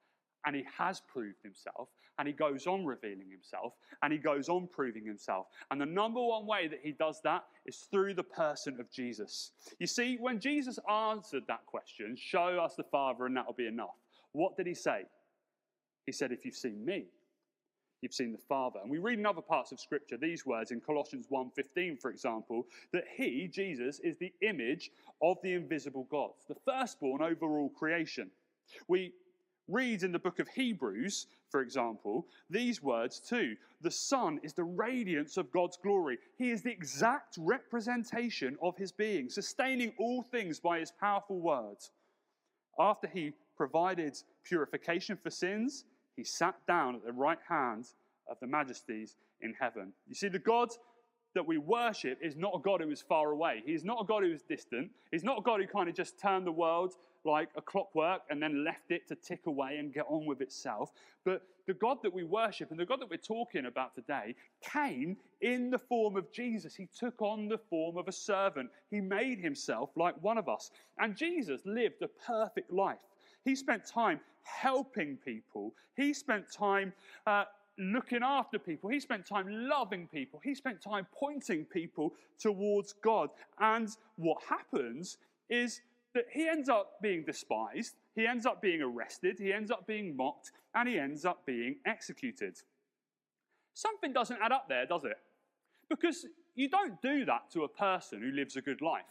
and 0.47 0.57
he 0.57 0.65
has 0.77 1.01
proved 1.01 1.43
himself 1.43 1.89
and 2.19 2.27
he 2.27 2.35
goes 2.35 2.67
on 2.67 2.85
revealing 2.85 3.31
himself 3.31 3.75
and 4.03 4.13
he 4.13 4.19
goes 4.19 4.49
on 4.49 4.69
proving 4.73 5.05
himself. 5.05 5.47
And 5.71 5.81
the 5.81 5.87
number 5.87 6.21
one 6.21 6.47
way 6.47 6.69
that 6.69 6.81
he 6.83 6.93
does 6.93 7.21
that 7.23 7.45
is 7.67 7.87
through 7.91 8.15
the 8.15 8.25
person 8.25 8.81
of 8.81 8.91
Jesus. 8.91 9.53
You 9.79 9.87
see, 9.87 10.17
when 10.17 10.41
Jesus 10.41 10.79
answered 10.91 11.45
that 11.49 11.65
question, 11.67 12.17
show 12.17 12.59
us 12.59 12.75
the 12.77 12.85
Father 12.85 13.27
and 13.27 13.37
that'll 13.37 13.53
be 13.53 13.67
enough, 13.67 13.97
what 14.33 14.57
did 14.57 14.67
he 14.67 14.75
say? 14.75 15.05
He 16.07 16.13
said, 16.13 16.33
If 16.33 16.45
you've 16.45 16.55
seen 16.55 16.85
me, 16.85 17.07
you've 18.01 18.15
seen 18.15 18.33
the 18.33 18.39
Father. 18.39 18.81
And 18.81 18.91
we 18.91 18.99
read 18.99 19.19
in 19.19 19.27
other 19.27 19.43
parts 19.43 19.73
of 19.73 19.81
Scripture 19.81 20.17
these 20.17 20.47
words 20.47 20.71
in 20.71 20.81
Colossians 20.81 21.27
1:15, 21.31 22.01
for 22.01 22.11
example, 22.11 22.67
that 22.93 23.05
He, 23.15 23.49
Jesus, 23.49 24.01
is 24.01 24.17
the 24.17 24.33
image 24.41 24.91
of 25.21 25.37
the 25.43 25.53
invisible 25.53 26.07
God, 26.11 26.31
the 26.49 26.55
firstborn 26.55 27.23
over 27.23 27.59
all 27.59 27.71
creation. 27.71 28.31
We 28.87 29.13
reads 29.69 30.03
in 30.03 30.13
the 30.13 30.19
book 30.19 30.39
of 30.39 30.49
Hebrews, 30.49 31.27
for 31.51 31.61
example, 31.61 32.27
these 32.51 32.83
words 32.83 33.21
too 33.21 33.57
The 33.81 33.91
Son 33.91 34.41
is 34.43 34.55
the 34.55 34.65
radiance 34.65 35.37
of 35.37 35.53
God's 35.53 35.77
glory. 35.77 36.19
He 36.37 36.51
is 36.51 36.63
the 36.63 36.73
exact 36.73 37.37
representation 37.39 38.57
of 38.63 38.77
his 38.77 38.93
being, 38.93 39.29
sustaining 39.29 39.93
all 39.99 40.23
things 40.23 40.59
by 40.59 40.81
his 40.81 40.91
powerful 40.91 41.41
words. 41.41 41.91
After 42.79 43.09
he 43.09 43.33
provided 43.57 44.17
purification 44.45 45.17
for 45.17 45.31
sins, 45.31 45.85
he 46.17 46.25
sat 46.25 46.55
down 46.67 46.97
at 46.97 47.05
the 47.05 47.13
right 47.13 47.39
hand 47.49 47.89
of 48.29 48.39
the 48.41 48.47
majesties 48.47 49.17
in 49.41 49.55
heaven. 49.59 49.93
You 50.07 50.15
see, 50.15 50.29
the 50.29 50.39
God 50.39 50.71
that 51.35 51.47
we 51.47 51.59
worship 51.59 52.19
is 52.23 52.37
not 52.37 52.53
a 52.55 52.59
God 52.59 52.81
who 52.81 52.91
is 52.91 53.03
far 53.03 53.31
away. 53.31 53.63
He's 53.65 53.85
not 53.85 54.01
a 54.01 54.05
God 54.05 54.23
who 54.23 54.33
is 54.33 54.43
distant. 54.43 54.91
He's 55.11 55.25
not 55.25 55.39
a 55.39 55.43
God 55.43 55.61
who 55.61 55.67
kind 55.67 55.89
of 55.89 55.95
just 55.95 56.19
turned 56.19 56.47
the 56.47 56.53
world 56.53 56.95
like 57.25 57.49
a 57.57 57.63
clockwork 57.63 58.23
and 58.31 58.43
then 58.43 58.65
left 58.65 58.91
it 58.91 59.07
to 59.09 59.15
tick 59.15 59.47
away 59.47 59.77
and 59.79 59.93
get 59.93 60.07
on 60.09 60.27
with 60.27 60.41
itself. 60.41 60.93
But 61.25 61.43
the 61.67 61.75
God 61.75 61.99
that 62.03 62.13
we 62.13 62.25
worship 62.25 62.71
and 62.71 62.81
the 62.81 62.87
God 62.87 63.01
that 63.01 63.11
we're 63.11 63.19
talking 63.19 63.67
about 63.67 63.95
today 63.95 64.35
came 64.63 65.17
in 65.43 65.71
the 65.71 65.79
form 65.79 66.17
of 66.17 66.33
Jesus. 66.33 66.75
He 66.75 66.89
took 66.99 67.21
on 67.21 67.49
the 67.49 67.59
form 67.59 67.99
of 67.99 68.09
a 68.09 68.13
servant. 68.13 68.71
He 68.91 69.01
made 69.01 69.39
himself 69.39 69.91
like 69.95 70.15
one 70.23 70.39
of 70.39 70.49
us. 70.49 70.71
And 70.99 71.15
Jesus 71.15 71.61
lived 71.67 72.03
a 72.03 72.09
perfect 72.09 72.73
life. 72.73 72.99
He 73.45 73.55
spent 73.55 73.85
time 73.85 74.21
helping 74.43 75.19
people. 75.19 75.75
He 75.95 76.15
spent 76.15 76.51
time 76.51 76.93
uh, 77.27 77.45
looking 77.79 78.23
after 78.23 78.59
people. 78.59 78.91
He 78.91 79.01
spent 79.01 79.25
time 79.27 79.47
loving 79.49 80.09
people. 80.09 80.41
He 80.43 80.55
spent 80.55 80.83
time 80.83 81.07
pointing 81.13 81.65
people 81.65 82.15
towards 82.39 82.93
God. 82.93 83.31
And 83.59 83.89
what 84.17 84.43
happens 84.49 85.19
is 85.49 85.81
that 86.15 86.25
he 86.33 86.49
ends 86.49 86.69
up 86.69 86.95
being 87.03 87.25
despised, 87.25 87.95
he 88.15 88.27
ends 88.27 88.47
up 88.47 88.61
being 88.61 88.83
arrested, 88.83 89.39
he 89.39 89.53
ends 89.53 89.71
up 89.71 89.87
being 89.87 90.17
mocked, 90.17 90.53
and 90.75 90.89
he 90.89 90.99
ends 90.99 91.25
up 91.25 91.45
being 91.47 91.77
executed. 91.87 92.59
Something 93.75 94.13
doesn't 94.13 94.39
add 94.43 94.53
up 94.53 94.69
there, 94.69 94.87
does 94.87 95.05
it? 95.05 95.19
Because 95.89 96.27
you 96.55 96.69
don't 96.69 97.01
do 97.01 97.25
that 97.27 97.51
to 97.53 97.63
a 97.63 97.69
person 97.69 98.21
who 98.21 98.33
lives 98.33 98.57
a 98.57 98.61
good 98.61 98.83
life. 98.83 99.05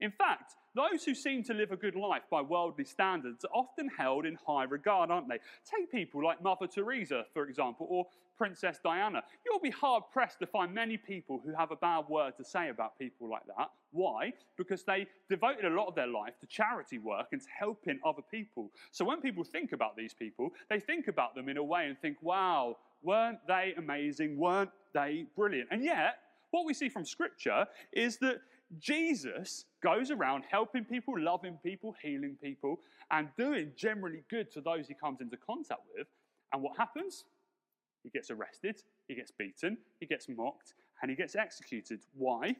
In 0.00 0.10
fact, 0.10 0.54
those 0.74 1.04
who 1.04 1.14
seem 1.14 1.42
to 1.44 1.54
live 1.54 1.72
a 1.72 1.76
good 1.76 1.96
life 1.96 2.22
by 2.30 2.40
worldly 2.40 2.84
standards 2.84 3.44
are 3.44 3.50
often 3.54 3.88
held 3.88 4.24
in 4.24 4.38
high 4.46 4.64
regard, 4.64 5.10
aren't 5.10 5.28
they? 5.28 5.38
Take 5.64 5.90
people 5.90 6.24
like 6.24 6.42
Mother 6.42 6.66
Teresa, 6.66 7.24
for 7.34 7.44
example, 7.46 7.86
or 7.90 8.06
Princess 8.38 8.78
Diana. 8.82 9.22
You'll 9.44 9.60
be 9.60 9.70
hard 9.70 10.04
pressed 10.10 10.38
to 10.38 10.46
find 10.46 10.72
many 10.72 10.96
people 10.96 11.42
who 11.44 11.54
have 11.54 11.72
a 11.72 11.76
bad 11.76 12.04
word 12.08 12.34
to 12.38 12.44
say 12.44 12.70
about 12.70 12.98
people 12.98 13.28
like 13.28 13.44
that. 13.46 13.68
Why? 13.90 14.32
Because 14.56 14.84
they 14.84 15.06
devoted 15.28 15.66
a 15.66 15.74
lot 15.74 15.88
of 15.88 15.94
their 15.94 16.06
life 16.06 16.38
to 16.40 16.46
charity 16.46 16.98
work 16.98 17.26
and 17.32 17.40
to 17.42 17.48
helping 17.58 17.98
other 18.06 18.22
people. 18.30 18.70
So 18.92 19.04
when 19.04 19.20
people 19.20 19.44
think 19.44 19.72
about 19.72 19.96
these 19.96 20.14
people, 20.14 20.50
they 20.70 20.80
think 20.80 21.08
about 21.08 21.34
them 21.34 21.48
in 21.48 21.58
a 21.58 21.64
way 21.64 21.86
and 21.86 21.98
think, 21.98 22.16
wow, 22.22 22.76
weren't 23.02 23.40
they 23.46 23.74
amazing? 23.76 24.38
Weren't 24.38 24.70
they 24.94 25.26
brilliant? 25.36 25.68
And 25.70 25.84
yet, 25.84 26.14
what 26.50 26.64
we 26.64 26.74
see 26.74 26.88
from 26.88 27.04
Scripture 27.04 27.66
is 27.92 28.16
that 28.18 28.40
Jesus 28.78 29.64
goes 29.82 30.10
around 30.10 30.44
helping 30.48 30.84
people, 30.84 31.18
loving 31.18 31.58
people, 31.62 31.94
healing 32.02 32.36
people, 32.42 32.80
and 33.10 33.28
doing 33.36 33.72
generally 33.76 34.22
good 34.30 34.50
to 34.52 34.60
those 34.60 34.86
he 34.86 34.94
comes 34.94 35.20
into 35.20 35.36
contact 35.36 35.80
with. 35.96 36.06
And 36.52 36.62
what 36.62 36.76
happens? 36.76 37.24
He 38.02 38.10
gets 38.10 38.30
arrested, 38.30 38.82
he 39.08 39.14
gets 39.14 39.30
beaten, 39.30 39.76
he 39.98 40.06
gets 40.06 40.28
mocked, 40.28 40.74
and 41.02 41.10
he 41.10 41.16
gets 41.16 41.36
executed. 41.36 42.00
Why? 42.14 42.54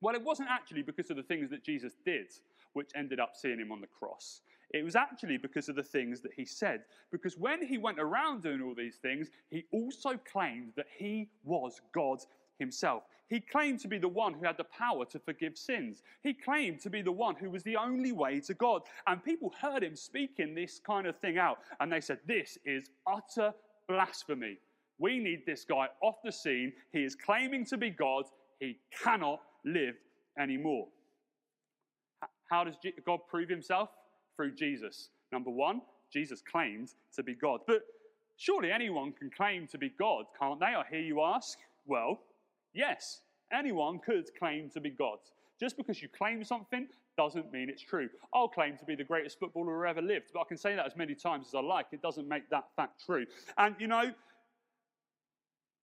Well, 0.00 0.14
it 0.14 0.22
wasn't 0.22 0.48
actually 0.50 0.82
because 0.82 1.10
of 1.10 1.16
the 1.16 1.22
things 1.22 1.50
that 1.50 1.62
Jesus 1.64 1.94
did 2.04 2.32
which 2.72 2.90
ended 2.94 3.20
up 3.20 3.32
seeing 3.34 3.58
him 3.58 3.72
on 3.72 3.80
the 3.80 3.86
cross. 3.86 4.42
It 4.72 4.84
was 4.84 4.94
actually 4.94 5.36
because 5.36 5.68
of 5.68 5.74
the 5.74 5.82
things 5.82 6.20
that 6.20 6.32
he 6.32 6.44
said. 6.44 6.82
Because 7.10 7.36
when 7.36 7.66
he 7.66 7.78
went 7.78 7.98
around 7.98 8.42
doing 8.42 8.62
all 8.62 8.74
these 8.74 8.96
things, 8.96 9.28
he 9.50 9.64
also 9.72 10.10
claimed 10.30 10.72
that 10.76 10.86
he 10.96 11.28
was 11.42 11.80
God 11.92 12.20
himself. 12.60 13.02
He 13.28 13.40
claimed 13.40 13.78
to 13.80 13.88
be 13.88 13.98
the 13.98 14.08
one 14.08 14.34
who 14.34 14.44
had 14.44 14.56
the 14.56 14.64
power 14.64 15.04
to 15.06 15.18
forgive 15.18 15.56
sins. 15.56 16.02
He 16.22 16.34
claimed 16.34 16.80
to 16.80 16.90
be 16.90 17.00
the 17.00 17.12
one 17.12 17.36
who 17.36 17.48
was 17.50 17.62
the 17.62 17.76
only 17.76 18.12
way 18.12 18.40
to 18.40 18.54
God. 18.54 18.82
And 19.06 19.24
people 19.24 19.52
heard 19.60 19.82
him 19.82 19.96
speaking 19.96 20.54
this 20.54 20.80
kind 20.84 21.06
of 21.06 21.16
thing 21.18 21.38
out, 21.38 21.58
and 21.78 21.92
they 21.92 22.00
said, 22.00 22.18
This 22.26 22.58
is 22.64 22.90
utter 23.06 23.52
blasphemy. 23.88 24.58
We 24.98 25.18
need 25.18 25.46
this 25.46 25.64
guy 25.64 25.88
off 26.02 26.16
the 26.24 26.32
scene. 26.32 26.72
He 26.92 27.04
is 27.04 27.14
claiming 27.14 27.64
to 27.66 27.76
be 27.76 27.90
God. 27.90 28.24
He 28.58 28.78
cannot 29.02 29.40
live 29.64 29.94
anymore. 30.38 30.88
How 32.50 32.64
does 32.64 32.74
God 33.06 33.20
prove 33.28 33.48
himself? 33.48 33.90
Through 34.36 34.56
Jesus. 34.56 35.10
Number 35.32 35.50
one, 35.50 35.82
Jesus 36.12 36.42
claimed 36.42 36.92
to 37.14 37.22
be 37.22 37.34
God. 37.34 37.60
But 37.66 37.82
surely 38.36 38.72
anyone 38.72 39.12
can 39.12 39.30
claim 39.30 39.66
to 39.68 39.78
be 39.78 39.90
God, 39.98 40.24
can't 40.38 40.58
they? 40.58 40.66
I 40.66 40.82
hear 40.90 41.00
you 41.00 41.22
ask. 41.22 41.58
Well, 41.86 42.20
yes, 42.74 43.20
anyone 43.52 43.98
could 43.98 44.28
claim 44.38 44.70
to 44.70 44.80
be 44.80 44.90
God. 44.90 45.18
Just 45.58 45.76
because 45.76 46.00
you 46.00 46.08
claim 46.08 46.42
something 46.42 46.88
doesn't 47.16 47.52
mean 47.52 47.68
it's 47.68 47.82
true. 47.82 48.08
I'll 48.34 48.48
claim 48.48 48.78
to 48.78 48.84
be 48.84 48.94
the 48.94 49.04
greatest 49.04 49.38
footballer 49.38 49.78
who 49.78 49.84
ever 49.84 50.00
lived, 50.00 50.30
but 50.32 50.40
I 50.40 50.44
can 50.44 50.56
say 50.56 50.74
that 50.74 50.86
as 50.86 50.96
many 50.96 51.14
times 51.14 51.48
as 51.48 51.54
I 51.54 51.60
like. 51.60 51.86
It 51.92 52.00
doesn't 52.00 52.26
make 52.26 52.48
that 52.50 52.64
fact 52.76 53.04
true. 53.04 53.26
And 53.58 53.74
you 53.78 53.86
know, 53.86 54.12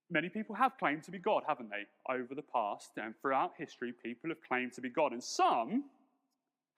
many 0.09 0.29
people 0.29 0.55
have 0.55 0.77
claimed 0.79 1.03
to 1.03 1.11
be 1.11 1.19
God, 1.19 1.43
haven't 1.47 1.69
they? 1.69 1.85
Over 2.11 2.33
the 2.33 2.41
past 2.41 2.91
and 2.97 3.13
throughout 3.21 3.53
history, 3.57 3.93
people 4.03 4.29
have 4.29 4.41
claimed 4.41 4.73
to 4.73 4.81
be 4.81 4.89
God. 4.89 5.11
And 5.11 5.23
some 5.23 5.83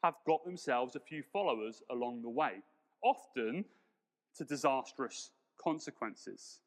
have 0.04 0.16
got 0.28 0.44
themselves 0.44 0.96
a 0.96 1.00
few 1.00 1.24
followers 1.32 1.82
along 1.90 2.22
the 2.22 2.30
way, 2.30 2.54
often 3.04 3.66
to 4.36 4.44
disastrous 4.44 5.32
consequences. 5.62 6.60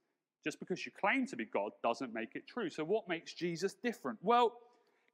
Just 0.45 0.59
because 0.59 0.85
you 0.85 0.93
claim 0.93 1.27
to 1.27 1.37
be 1.37 1.45
God 1.45 1.73
doesn't 1.83 2.13
make 2.13 2.35
it 2.35 2.47
true. 2.47 2.69
So, 2.71 2.85
what 2.85 3.09
makes 3.09 3.33
Jesus 3.33 3.75
different? 3.75 4.19
Well, 4.23 4.53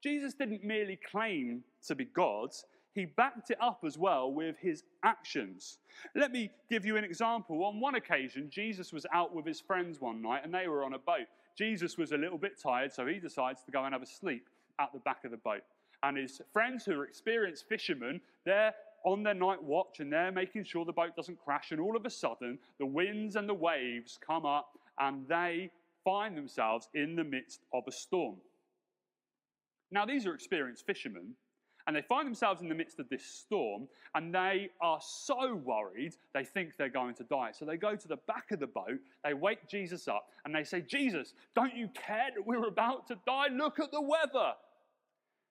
Jesus 0.02 0.34
didn't 0.34 0.64
merely 0.64 0.98
claim 1.10 1.62
to 1.86 1.94
be 1.94 2.04
God, 2.04 2.50
he 2.94 3.04
backed 3.04 3.50
it 3.50 3.58
up 3.60 3.84
as 3.86 3.96
well 3.96 4.32
with 4.32 4.56
his 4.58 4.82
actions. 5.04 5.78
Let 6.14 6.32
me 6.32 6.50
give 6.68 6.84
you 6.84 6.96
an 6.96 7.04
example. 7.04 7.64
On 7.64 7.80
one 7.80 7.94
occasion, 7.94 8.48
Jesus 8.50 8.92
was 8.92 9.06
out 9.12 9.34
with 9.34 9.46
his 9.46 9.60
friends 9.60 10.00
one 10.00 10.22
night 10.22 10.44
and 10.44 10.52
they 10.52 10.68
were 10.68 10.84
on 10.84 10.94
a 10.94 10.98
boat. 10.98 11.26
Jesus 11.56 11.96
was 11.96 12.12
a 12.12 12.16
little 12.16 12.38
bit 12.38 12.60
tired, 12.60 12.92
so 12.92 13.06
he 13.06 13.18
decides 13.18 13.62
to 13.64 13.70
go 13.70 13.84
and 13.84 13.92
have 13.92 14.02
a 14.02 14.06
sleep 14.06 14.48
at 14.80 14.92
the 14.92 15.00
back 15.00 15.24
of 15.24 15.30
the 15.30 15.36
boat. 15.36 15.62
And 16.02 16.16
his 16.16 16.40
friends, 16.52 16.84
who 16.84 16.92
are 17.00 17.04
experienced 17.04 17.68
fishermen, 17.68 18.20
they're 18.44 18.74
on 19.04 19.22
their 19.22 19.34
night 19.34 19.62
watch 19.62 20.00
and 20.00 20.12
they're 20.12 20.32
making 20.32 20.64
sure 20.64 20.84
the 20.84 20.92
boat 20.92 21.16
doesn't 21.16 21.38
crash. 21.44 21.72
And 21.72 21.80
all 21.80 21.96
of 21.96 22.04
a 22.04 22.10
sudden, 22.10 22.58
the 22.78 22.86
winds 22.86 23.36
and 23.36 23.48
the 23.48 23.54
waves 23.54 24.18
come 24.24 24.46
up 24.46 24.77
and 24.98 25.26
they 25.28 25.70
find 26.04 26.36
themselves 26.36 26.88
in 26.94 27.16
the 27.16 27.24
midst 27.24 27.64
of 27.72 27.84
a 27.86 27.92
storm. 27.92 28.36
Now, 29.90 30.04
these 30.04 30.26
are 30.26 30.34
experienced 30.34 30.86
fishermen, 30.86 31.34
and 31.86 31.96
they 31.96 32.02
find 32.02 32.26
themselves 32.26 32.60
in 32.60 32.68
the 32.68 32.74
midst 32.74 32.98
of 32.98 33.08
this 33.08 33.24
storm, 33.24 33.88
and 34.14 34.34
they 34.34 34.68
are 34.82 35.00
so 35.00 35.54
worried 35.54 36.14
they 36.34 36.44
think 36.44 36.76
they're 36.76 36.90
going 36.90 37.14
to 37.14 37.24
die. 37.24 37.50
So 37.52 37.64
they 37.64 37.78
go 37.78 37.96
to 37.96 38.08
the 38.08 38.18
back 38.26 38.50
of 38.50 38.60
the 38.60 38.66
boat, 38.66 38.98
they 39.24 39.32
wake 39.32 39.66
Jesus 39.68 40.06
up, 40.06 40.26
and 40.44 40.54
they 40.54 40.64
say, 40.64 40.82
Jesus, 40.82 41.32
don't 41.54 41.74
you 41.74 41.88
care 41.94 42.28
that 42.34 42.46
we're 42.46 42.68
about 42.68 43.06
to 43.08 43.16
die? 43.26 43.46
Look 43.50 43.80
at 43.80 43.90
the 43.90 44.02
weather. 44.02 44.52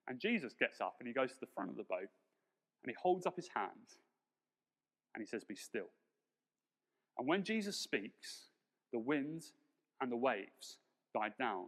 And 0.08 0.20
Jesus 0.20 0.54
gets 0.58 0.80
up 0.80 0.96
and 1.00 1.08
he 1.08 1.13
goes 1.13 1.32
to 1.32 1.39
the 1.39 1.48
front 1.54 1.70
of 1.70 1.75
the 1.75 1.84
boat 1.84 2.10
and 2.84 2.88
he 2.88 2.96
holds 3.01 3.25
up 3.25 3.36
his 3.36 3.50
hand 3.54 3.72
and 5.13 5.22
he 5.22 5.27
says, 5.27 5.44
Be 5.44 5.56
still. 5.56 5.89
And 7.18 7.27
when 7.27 7.44
Jesus 7.44 7.77
speaks, 7.77 8.47
the 8.91 9.00
winds 9.00 9.53
and 10.01 10.12
the 10.12 10.17
waves 10.17 10.77
died 11.13 11.34
down 11.39 11.65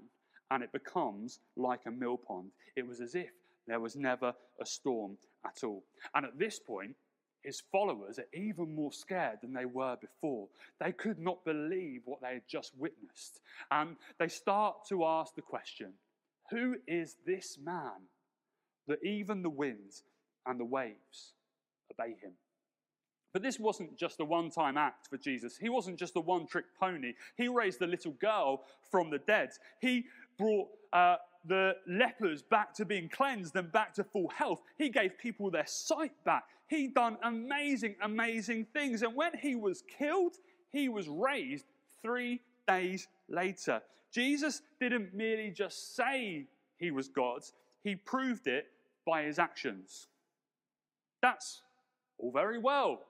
and 0.52 0.64
it 0.64 0.72
becomes 0.72 1.40
like 1.56 1.82
a 1.86 1.92
mill 1.92 2.18
pond. 2.18 2.52
It 2.76 2.88
was 2.88 3.02
as 3.02 3.16
if 3.16 3.30
there 3.68 3.80
was 3.80 3.96
never 3.96 4.34
a 4.60 4.66
storm 4.66 5.18
at 5.46 5.64
all. 5.64 5.84
And 6.16 6.26
at 6.26 6.38
this 6.38 6.60
point, 6.60 6.96
his 7.44 7.62
followers 7.72 8.20
are 8.20 8.28
even 8.34 8.76
more 8.76 8.92
scared 8.92 9.40
than 9.42 9.54
they 9.54 9.66
were 9.66 9.96
before. 10.02 10.48
They 10.80 10.92
could 10.92 11.20
not 11.20 11.46
believe 11.46 12.02
what 12.06 12.22
they 12.22 12.34
had 12.34 12.48
just 12.48 12.74
witnessed. 12.78 13.40
And 13.72 13.96
they 14.18 14.28
start 14.28 14.88
to 14.90 15.06
ask 15.06 15.36
the 15.36 15.42
question 15.42 15.94
Who 16.50 16.76
is 16.88 17.16
this 17.26 17.58
man 17.64 18.08
that 18.88 19.04
even 19.04 19.42
the 19.42 19.50
winds 19.50 20.04
and 20.46 20.60
the 20.60 20.66
waves 20.66 21.34
obey 21.92 22.16
him? 22.22 22.34
But 23.32 23.44
this 23.44 23.60
wasn't 23.60 23.96
just 23.98 24.20
a 24.20 24.26
one 24.26 24.50
time 24.50 24.78
act 24.78 25.08
for 25.08 25.18
Jesus. 25.18 25.58
He 25.58 25.70
wasn't 25.70 25.98
just 25.98 26.16
a 26.16 26.20
one 26.20 26.48
trick 26.48 26.66
pony. 26.80 27.14
He 27.36 27.48
raised 27.48 27.80
the 27.80 27.88
little 27.88 28.14
girl 28.14 28.64
from 28.90 29.10
the 29.10 29.20
dead. 29.20 29.52
He 29.80 30.06
brought 30.38 30.68
uh, 30.94 31.18
the 31.46 31.76
lepers 31.88 32.42
back 32.42 32.74
to 32.76 32.86
being 32.86 33.10
cleansed 33.10 33.56
and 33.56 33.72
back 33.72 33.94
to 33.96 34.04
full 34.04 34.30
health. 34.30 34.62
He 34.78 34.90
gave 34.90 35.18
people 35.18 35.52
their 35.52 35.68
sight 35.68 36.14
back. 36.26 36.46
He 36.68 36.88
done 36.88 37.18
amazing, 37.24 37.96
amazing 38.02 38.66
things. 38.74 39.02
And 39.02 39.16
when 39.16 39.38
he 39.38 39.56
was 39.56 39.84
killed, 39.98 40.36
he 40.72 40.90
was 40.90 41.08
raised 41.08 41.66
three 42.02 42.42
days 42.68 43.08
later. 43.28 43.82
Jesus 44.12 44.62
didn't 44.80 45.14
merely 45.14 45.52
just 45.52 45.96
say 45.96 46.48
he 46.78 46.92
was 46.92 47.08
God, 47.10 47.42
he 47.84 47.96
proved 47.96 48.48
it 48.48 48.68
by 49.06 49.24
his 49.24 49.40
actions. 49.40 50.08
That's 51.22 51.62
all 52.18 52.32
very 52.32 52.58
well, 52.58 53.02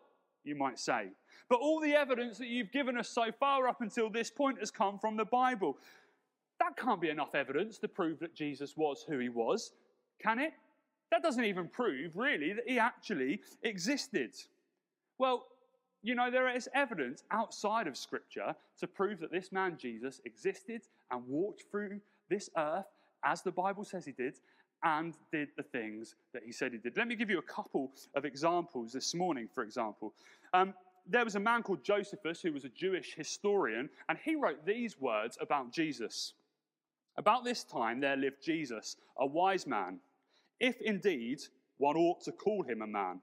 you 0.44 0.56
might 0.56 0.80
say. 0.80 1.08
But 1.50 1.60
all 1.60 1.80
the 1.80 1.94
evidence 1.94 2.38
that 2.38 2.48
you've 2.48 2.72
given 2.72 2.98
us 2.98 3.10
so 3.10 3.32
far 3.40 3.68
up 3.68 3.82
until 3.82 4.10
this 4.10 4.30
point 4.30 4.60
has 4.60 4.72
come 4.72 5.00
from 5.00 5.18
the 5.18 5.26
Bible. 5.26 5.78
That 6.60 6.78
can't 6.78 7.02
be 7.02 7.10
enough 7.10 7.36
evidence 7.36 7.78
to 7.80 7.88
prove 7.88 8.20
that 8.20 8.36
Jesus 8.36 8.76
was 8.76 9.06
who 9.08 9.20
he 9.20 9.30
was, 9.30 9.72
can 10.22 10.40
it? 10.40 10.54
That 11.12 11.24
doesn't 11.24 11.46
even 11.46 11.68
prove, 11.68 12.16
really, 12.16 12.54
that 12.54 12.68
he 12.68 12.78
actually 12.78 13.42
existed. 13.64 14.32
Well, 15.18 15.46
you 16.02 16.16
know, 16.16 16.30
there 16.30 16.54
is 16.54 16.70
evidence 16.74 17.24
outside 17.32 17.88
of 17.88 17.98
Scripture 17.98 18.56
to 18.80 18.88
prove 18.88 19.20
that 19.20 19.32
this 19.32 19.52
man 19.52 19.78
Jesus 19.78 20.22
existed 20.26 20.82
and 21.12 21.28
walked 21.28 21.64
through 21.72 22.00
this 22.30 22.50
earth 22.58 22.86
as 23.24 23.42
the 23.42 23.52
Bible 23.52 23.84
says 23.84 24.06
he 24.06 24.12
did 24.12 24.36
and 24.84 25.16
did 25.32 25.50
the 25.58 25.64
things 25.64 26.16
that 26.34 26.44
he 26.46 26.52
said 26.52 26.72
he 26.72 26.78
did. 26.78 26.96
Let 26.96 27.08
me 27.08 27.16
give 27.16 27.30
you 27.30 27.40
a 27.40 27.44
couple 27.44 27.92
of 28.16 28.26
examples 28.26 28.94
this 28.94 29.14
morning, 29.14 29.48
for 29.54 29.64
example. 29.64 30.14
Um, 30.54 30.74
there 31.06 31.26
was 31.26 31.36
a 31.36 31.40
man 31.40 31.64
called 31.64 31.84
Josephus 31.84 32.42
who 32.42 32.54
was 32.54 32.66
a 32.66 32.70
Jewish 32.70 33.14
historian, 33.16 33.90
and 34.08 34.18
he 34.18 34.36
wrote 34.36 34.66
these 34.66 35.00
words 35.00 35.38
about 35.42 35.72
Jesus. 35.72 36.34
About 37.18 37.44
this 37.44 37.64
time 37.64 38.00
there 38.00 38.16
lived 38.16 38.44
Jesus, 38.44 38.96
a 39.18 39.26
wise 39.26 39.68
man, 39.68 40.00
if 40.60 40.80
indeed 40.82 41.42
one 41.78 41.98
ought 41.98 42.22
to 42.22 42.32
call 42.32 42.64
him 42.64 42.82
a 42.82 42.88
man. 42.88 43.20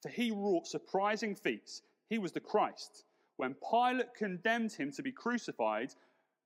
For 0.00 0.08
he 0.10 0.30
wrought 0.30 0.66
surprising 0.66 1.34
feats. 1.34 1.82
He 2.08 2.18
was 2.18 2.32
the 2.32 2.40
Christ. 2.40 3.04
When 3.36 3.56
Pilate 3.70 4.14
condemned 4.14 4.72
him 4.72 4.92
to 4.92 5.02
be 5.02 5.10
crucified, 5.10 5.92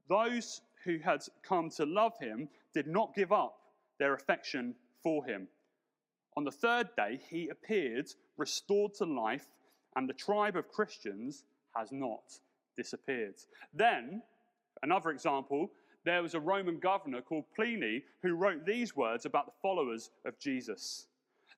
those 0.09 0.63
who 0.85 0.99
had 0.99 1.23
come 1.43 1.69
to 1.71 1.85
love 1.85 2.19
him 2.19 2.49
did 2.73 2.87
not 2.87 3.15
give 3.15 3.33
up 3.33 3.58
their 3.99 4.15
affection 4.15 4.75
for 5.03 5.25
him. 5.25 5.49
On 6.37 6.45
the 6.45 6.51
third 6.51 6.89
day, 6.97 7.21
he 7.29 7.49
appeared, 7.49 8.09
restored 8.37 8.95
to 8.95 9.05
life, 9.05 9.47
and 9.97 10.09
the 10.09 10.15
tribe 10.15 10.57
of 10.57 10.69
Christians 10.69 11.45
has 11.75 11.91
not 11.91 12.23
disappeared. 12.77 13.35
Then, 13.75 14.23
another 14.83 15.11
example, 15.11 15.73
there 16.05 16.23
was 16.23 16.35
a 16.35 16.41
Roman 16.41 16.79
governor 16.79 17.21
called 17.21 17.45
Pliny 17.55 18.05
who 18.23 18.35
wrote 18.35 18.65
these 18.65 18.97
words 18.97 19.27
about 19.27 19.47
the 19.47 19.61
followers 19.61 20.11
of 20.25 20.39
Jesus. 20.39 21.09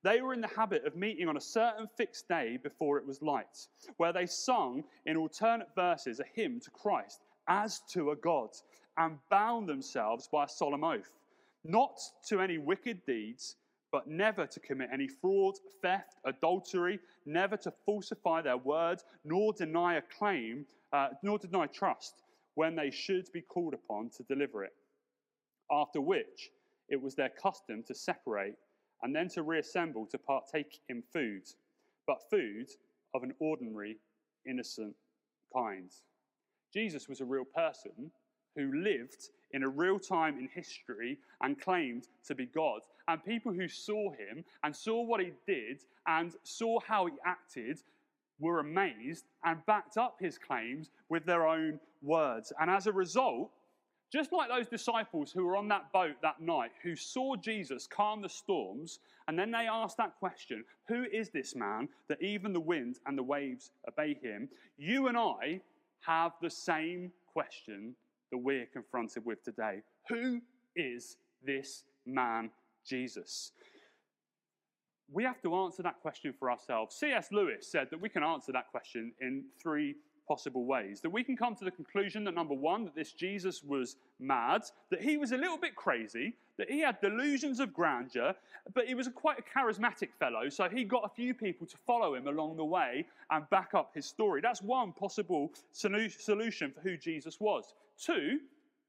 They 0.03 0.23
were 0.23 0.33
in 0.33 0.41
the 0.41 0.49
habit 0.49 0.87
of 0.87 0.97
meeting 0.97 1.29
on 1.29 1.37
a 1.37 1.43
certain 1.43 1.87
fixed 1.87 2.27
day 2.27 2.57
before 2.57 2.97
it 2.97 3.07
was 3.07 3.21
light, 3.21 3.67
where 3.99 4.15
they 4.15 4.27
sung 4.27 4.85
in 5.05 5.17
alternate 5.17 5.75
verses 5.75 6.21
a 6.21 6.25
hymn 6.35 6.59
to 6.61 6.71
Christ 6.71 7.21
as 7.49 7.81
to 7.93 8.13
a 8.13 8.17
God, 8.17 8.51
and 8.97 9.19
bound 9.29 9.69
themselves 9.69 10.27
by 10.27 10.45
a 10.45 10.49
solemn 10.49 10.85
oath, 10.85 11.20
not 11.64 11.99
to 12.29 12.40
any 12.40 12.59
wicked 12.59 13.05
deeds, 13.07 13.57
but 13.93 14.07
never 14.07 14.47
to 14.47 14.61
commit 14.61 14.90
any 14.93 15.09
fraud, 15.09 15.57
theft, 15.83 16.21
adultery, 16.25 17.00
never 17.26 17.57
to 17.57 17.73
falsify 17.85 18.40
their 18.40 18.57
word, 18.57 19.02
nor 19.25 19.52
deny 19.52 19.97
a 19.97 20.02
claim, 20.02 20.64
uh, 20.93 21.09
nor 21.23 21.38
deny 21.38 21.67
trust 21.67 22.23
when 22.55 22.76
they 22.76 22.90
should 22.90 23.29
be 23.33 23.40
called 23.40 23.75
upon 23.75 24.11
to 24.11 24.23
deliver 24.25 24.64
it. 24.64 24.75
After 25.71 26.00
which, 26.00 26.50
it 26.88 27.00
was 27.00 27.14
their 27.14 27.29
custom 27.29 27.83
to 27.85 27.95
separate 27.95 28.57
and 29.02 29.14
then 29.14 29.29
to 29.31 29.43
reassemble 29.43 30.07
to 30.07 30.19
partake 30.19 30.81
in 30.88 31.02
food, 31.12 31.43
but 32.07 32.29
food 32.31 32.69
of 33.14 33.23
an 33.23 33.35
ordinary, 33.38 33.97
innocent 34.47 34.95
kind. 35.55 35.90
Jesus 36.73 37.09
was 37.09 37.21
a 37.21 37.25
real 37.25 37.45
person 37.45 38.11
who 38.57 38.73
lived 38.83 39.31
in 39.52 39.62
a 39.62 39.69
real 39.69 39.99
time 39.99 40.38
in 40.38 40.49
history 40.54 41.19
and 41.42 41.61
claimed 41.61 42.09
to 42.26 42.35
be 42.35 42.47
God. 42.47 42.80
And 43.09 43.25
people 43.25 43.52
who 43.52 43.69
saw 43.69 44.12
him 44.12 44.45
and 44.62 44.75
saw 44.75 45.02
what 45.02 45.21
he 45.21 45.33
did 45.47 45.83
and 46.07 46.35
saw 46.45 46.78
how 46.80 47.07
he 47.07 47.14
acted 47.25 47.80
were 48.38 48.61
amazed 48.61 49.25
and 49.45 49.64
backed 49.66 49.97
up 49.97 50.16
his 50.19 50.38
claims 50.38 50.90
with 51.09 51.25
their 51.25 51.47
own 51.47 51.78
words. 52.02 52.52
And 52.59 52.71
as 52.71 52.87
a 52.87 52.92
result, 52.92 53.50
just 54.12 54.33
like 54.33 54.49
those 54.49 54.66
disciples 54.66 55.30
who 55.30 55.47
were 55.47 55.57
on 55.57 55.69
that 55.69 55.92
boat 55.92 56.16
that 56.23 56.40
night, 56.40 56.73
who 56.83 56.97
saw 56.97 57.37
Jesus 57.37 57.87
calm 57.87 58.23
the 58.23 58.28
storms, 58.28 58.99
and 59.28 59.38
then 59.38 59.52
they 59.52 59.69
asked 59.71 59.99
that 59.99 60.16
question 60.19 60.64
Who 60.88 61.04
is 61.12 61.30
this 61.30 61.54
man 61.54 61.88
that 62.09 62.21
even 62.21 62.52
the 62.52 62.61
wind 62.61 62.99
and 63.07 63.16
the 63.16 63.23
waves 63.23 63.71
obey 63.88 64.19
him? 64.21 64.49
You 64.76 65.07
and 65.07 65.16
I 65.16 65.61
have 66.00 66.33
the 66.40 66.50
same 66.50 67.12
question 67.33 67.95
that 68.31 68.39
we're 68.39 68.67
confronted 68.67 69.25
with 69.25 69.43
today. 69.43 69.83
Who 70.09 70.41
is 70.77 71.17
this 71.45 71.85
man, 72.07 72.51
Jesus? 72.87 73.53
We 75.13 75.25
have 75.25 75.43
to 75.43 75.55
answer 75.57 75.83
that 75.83 76.01
question 76.01 76.33
for 76.39 76.51
ourselves. 76.51 76.95
C.S. 76.97 77.33
Lewis 77.33 77.67
said 77.67 77.89
that 77.91 78.01
we 78.01 78.09
can 78.09 78.23
answer 78.23 78.53
that 78.53 78.71
question 78.71 79.13
in 79.21 79.45
three 79.61 79.97
possible 80.29 80.65
ways. 80.65 81.01
That 81.01 81.11
we 81.11 81.25
can 81.25 81.37
come 81.37 81.57
to 81.57 81.65
the 81.65 81.73
conclusion 81.73 82.23
that 82.23 82.35
number 82.37 82.55
one, 82.55 82.85
that 82.85 82.95
this 82.95 83.11
Jesus 83.11 83.65
was 83.65 83.97
mad, 84.21 84.63
that 84.91 85.03
he 85.03 85.17
was 85.17 85.33
a 85.33 85.37
little 85.37 85.59
bit 85.59 85.75
crazy, 85.75 86.37
that 86.57 86.71
he 86.71 86.79
had 86.81 87.01
delusions 87.01 87.59
of 87.59 87.75
grandeur, 87.75 88.37
but 88.73 88.87
he 88.87 88.95
was 88.95 89.09
a 89.09 89.11
quite 89.11 89.41
a 89.41 89.59
charismatic 89.59 90.11
fellow, 90.21 90.49
so 90.49 90.69
he 90.69 90.85
got 90.85 91.05
a 91.05 91.09
few 91.09 91.35
people 91.35 91.67
to 91.67 91.77
follow 91.77 92.15
him 92.15 92.29
along 92.29 92.57
the 92.57 92.65
way 92.65 93.05
and 93.33 93.51
back 93.51 93.71
up 93.75 93.91
his 93.93 94.07
story. 94.07 94.41
That's 94.41 94.63
one 94.63 94.93
possible 94.93 95.51
solution 95.73 96.71
for 96.71 96.81
who 96.81 96.97
Jesus 96.97 97.41
was. 97.41 97.75
Two, 98.04 98.38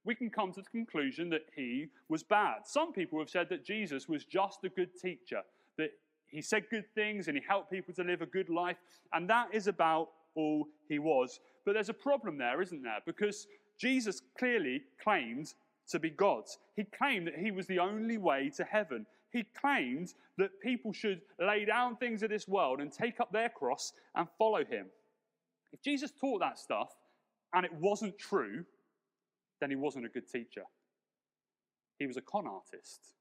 we 0.03 0.15
can 0.15 0.29
come 0.29 0.51
to 0.53 0.61
the 0.61 0.69
conclusion 0.69 1.29
that 1.29 1.45
he 1.55 1.87
was 2.09 2.23
bad. 2.23 2.65
Some 2.65 2.93
people 2.93 3.19
have 3.19 3.29
said 3.29 3.49
that 3.49 3.65
Jesus 3.65 4.07
was 4.07 4.25
just 4.25 4.63
a 4.63 4.69
good 4.69 4.89
teacher, 4.99 5.41
that 5.77 5.91
he 6.27 6.41
said 6.41 6.63
good 6.71 6.85
things 6.95 7.27
and 7.27 7.37
he 7.37 7.43
helped 7.47 7.71
people 7.71 7.93
to 7.95 8.03
live 8.03 8.21
a 8.21 8.25
good 8.25 8.49
life, 8.49 8.77
and 9.13 9.29
that 9.29 9.49
is 9.53 9.67
about 9.67 10.09
all 10.35 10.67
he 10.87 10.97
was. 10.97 11.39
But 11.65 11.73
there's 11.73 11.89
a 11.89 11.93
problem 11.93 12.37
there, 12.37 12.61
isn't 12.61 12.81
there? 12.81 12.99
Because 13.05 13.47
Jesus 13.77 14.21
clearly 14.37 14.83
claimed 15.03 15.53
to 15.89 15.99
be 15.99 16.09
God. 16.09 16.43
He 16.75 16.85
claimed 16.85 17.27
that 17.27 17.37
he 17.37 17.51
was 17.51 17.67
the 17.67 17.79
only 17.79 18.17
way 18.17 18.49
to 18.55 18.63
heaven. 18.63 19.05
He 19.31 19.43
claimed 19.59 20.13
that 20.37 20.61
people 20.61 20.93
should 20.93 21.21
lay 21.39 21.65
down 21.65 21.97
things 21.97 22.23
of 22.23 22.29
this 22.29 22.47
world 22.47 22.79
and 22.79 22.91
take 22.91 23.19
up 23.19 23.31
their 23.31 23.49
cross 23.49 23.93
and 24.15 24.27
follow 24.37 24.63
him. 24.63 24.87
If 25.73 25.81
Jesus 25.81 26.11
taught 26.11 26.39
that 26.39 26.59
stuff 26.59 26.89
and 27.53 27.65
it 27.65 27.73
wasn't 27.73 28.17
true, 28.17 28.65
then 29.61 29.69
he 29.69 29.77
wasn't 29.77 30.05
a 30.05 30.09
good 30.09 30.27
teacher. 30.27 30.63
He 31.97 32.07
was 32.07 32.17
a 32.17 32.21
con 32.21 32.47
artist. 32.47 33.13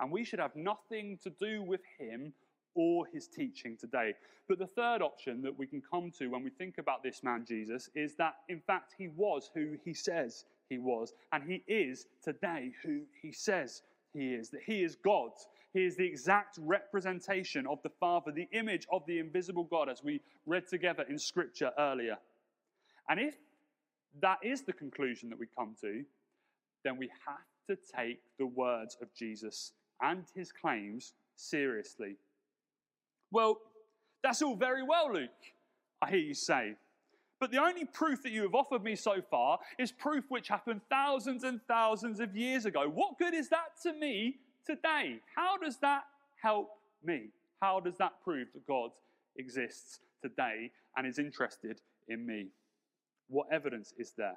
And 0.00 0.10
we 0.10 0.24
should 0.24 0.40
have 0.40 0.56
nothing 0.56 1.18
to 1.22 1.30
do 1.30 1.62
with 1.62 1.82
him 1.98 2.32
or 2.74 3.06
his 3.12 3.28
teaching 3.28 3.76
today. 3.76 4.14
But 4.48 4.58
the 4.58 4.66
third 4.66 5.02
option 5.02 5.42
that 5.42 5.56
we 5.56 5.66
can 5.66 5.80
come 5.80 6.10
to 6.18 6.26
when 6.26 6.42
we 6.42 6.50
think 6.50 6.78
about 6.78 7.02
this 7.02 7.22
man 7.22 7.44
Jesus 7.46 7.88
is 7.94 8.16
that, 8.16 8.34
in 8.48 8.60
fact, 8.60 8.94
he 8.98 9.08
was 9.08 9.50
who 9.54 9.76
he 9.84 9.94
says 9.94 10.44
he 10.68 10.78
was, 10.78 11.12
and 11.32 11.44
he 11.44 11.62
is 11.68 12.06
today 12.22 12.72
who 12.82 13.02
he 13.22 13.30
says 13.30 13.82
he 14.12 14.34
is, 14.34 14.50
that 14.50 14.62
he 14.66 14.82
is 14.82 14.96
God. 14.96 15.30
He 15.72 15.84
is 15.84 15.96
the 15.96 16.06
exact 16.06 16.58
representation 16.60 17.66
of 17.66 17.82
the 17.82 17.90
Father, 18.00 18.32
the 18.32 18.48
image 18.52 18.86
of 18.92 19.04
the 19.06 19.18
invisible 19.18 19.64
God, 19.64 19.88
as 19.88 20.02
we 20.02 20.20
read 20.46 20.66
together 20.68 21.04
in 21.08 21.18
Scripture 21.18 21.72
earlier. 21.78 22.16
And 23.08 23.20
if 23.20 23.36
that 24.20 24.38
is 24.42 24.62
the 24.62 24.72
conclusion 24.72 25.28
that 25.30 25.38
we 25.38 25.46
come 25.46 25.74
to, 25.80 26.04
then 26.84 26.96
we 26.96 27.10
have 27.26 27.38
to 27.68 27.76
take 27.96 28.20
the 28.38 28.46
words 28.46 28.96
of 29.00 29.12
Jesus 29.14 29.72
and 30.02 30.24
his 30.34 30.52
claims 30.52 31.14
seriously. 31.36 32.16
Well, 33.30 33.58
that's 34.22 34.42
all 34.42 34.56
very 34.56 34.82
well, 34.82 35.12
Luke, 35.12 35.30
I 36.02 36.10
hear 36.10 36.18
you 36.18 36.34
say. 36.34 36.74
But 37.40 37.50
the 37.50 37.58
only 37.58 37.84
proof 37.84 38.22
that 38.22 38.30
you 38.30 38.42
have 38.42 38.54
offered 38.54 38.82
me 38.82 38.96
so 38.96 39.16
far 39.30 39.58
is 39.78 39.92
proof 39.92 40.24
which 40.28 40.48
happened 40.48 40.80
thousands 40.88 41.44
and 41.44 41.60
thousands 41.66 42.20
of 42.20 42.36
years 42.36 42.64
ago. 42.64 42.88
What 42.88 43.18
good 43.18 43.34
is 43.34 43.48
that 43.48 43.80
to 43.82 43.92
me 43.92 44.36
today? 44.64 45.20
How 45.34 45.58
does 45.58 45.76
that 45.78 46.04
help 46.40 46.70
me? 47.04 47.28
How 47.60 47.80
does 47.80 47.96
that 47.98 48.12
prove 48.22 48.48
that 48.54 48.66
God 48.66 48.90
exists 49.36 50.00
today 50.22 50.70
and 50.96 51.06
is 51.06 51.18
interested 51.18 51.80
in 52.08 52.24
me? 52.26 52.46
What 53.28 53.48
evidence 53.50 53.92
is 53.98 54.12
there? 54.16 54.36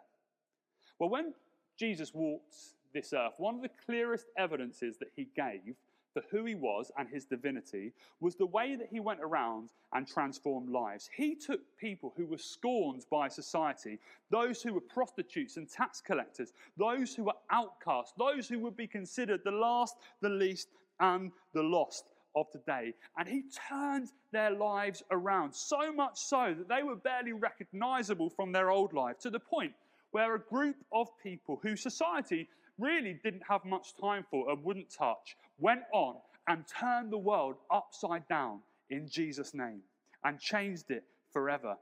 Well, 0.99 1.09
when 1.09 1.33
Jesus 1.77 2.13
walked 2.13 2.55
this 2.93 3.13
earth, 3.13 3.33
one 3.37 3.55
of 3.55 3.61
the 3.61 3.69
clearest 3.85 4.27
evidences 4.37 4.97
that 4.97 5.11
he 5.15 5.27
gave 5.35 5.75
for 6.13 6.23
who 6.31 6.45
he 6.45 6.55
was 6.55 6.91
and 6.97 7.07
his 7.07 7.25
divinity 7.25 7.93
was 8.19 8.35
the 8.35 8.45
way 8.45 8.75
that 8.75 8.87
he 8.89 8.99
went 8.99 9.19
around 9.21 9.69
and 9.93 10.07
transformed 10.07 10.69
lives. 10.69 11.09
He 11.15 11.35
took 11.35 11.59
people 11.79 12.13
who 12.17 12.25
were 12.25 12.39
scorned 12.39 13.05
by 13.11 13.27
society, 13.27 13.99
those 14.31 14.63
who 14.63 14.73
were 14.73 14.81
prostitutes 14.81 15.57
and 15.57 15.69
tax 15.69 16.01
collectors, 16.01 16.53
those 16.75 17.13
who 17.13 17.25
were 17.25 17.35
outcasts, 17.51 18.13
those 18.17 18.47
who 18.47 18.57
would 18.59 18.75
be 18.75 18.87
considered 18.87 19.41
the 19.43 19.51
last, 19.51 19.97
the 20.21 20.29
least, 20.29 20.69
and 20.99 21.31
the 21.53 21.61
lost 21.61 22.05
of 22.41 22.51
today. 22.51 22.93
And 23.17 23.27
he 23.27 23.43
turned 23.69 24.09
their 24.31 24.51
lives 24.51 25.03
around, 25.11 25.53
so 25.53 25.91
much 25.91 26.17
so 26.17 26.55
that 26.57 26.69
they 26.69 26.83
were 26.83 26.95
barely 26.95 27.33
recognizable 27.33 28.29
from 28.29 28.51
their 28.51 28.69
old 28.69 28.93
life, 28.93 29.19
to 29.19 29.29
the 29.29 29.39
point 29.39 29.73
where 30.11 30.35
a 30.35 30.39
group 30.39 30.77
of 30.91 31.07
people 31.21 31.59
who 31.61 31.75
society 31.75 32.47
really 32.79 33.19
didn't 33.23 33.43
have 33.47 33.65
much 33.65 33.95
time 33.99 34.23
for 34.29 34.49
and 34.49 34.63
wouldn't 34.63 34.89
touch, 34.89 35.35
went 35.59 35.81
on 35.93 36.15
and 36.47 36.63
turned 36.67 37.11
the 37.11 37.17
world 37.17 37.55
upside 37.71 38.27
down 38.27 38.59
in 38.89 39.07
Jesus' 39.09 39.53
name 39.53 39.81
and 40.23 40.39
changed 40.39 40.91
it 40.91 41.03
forever. 41.31 41.75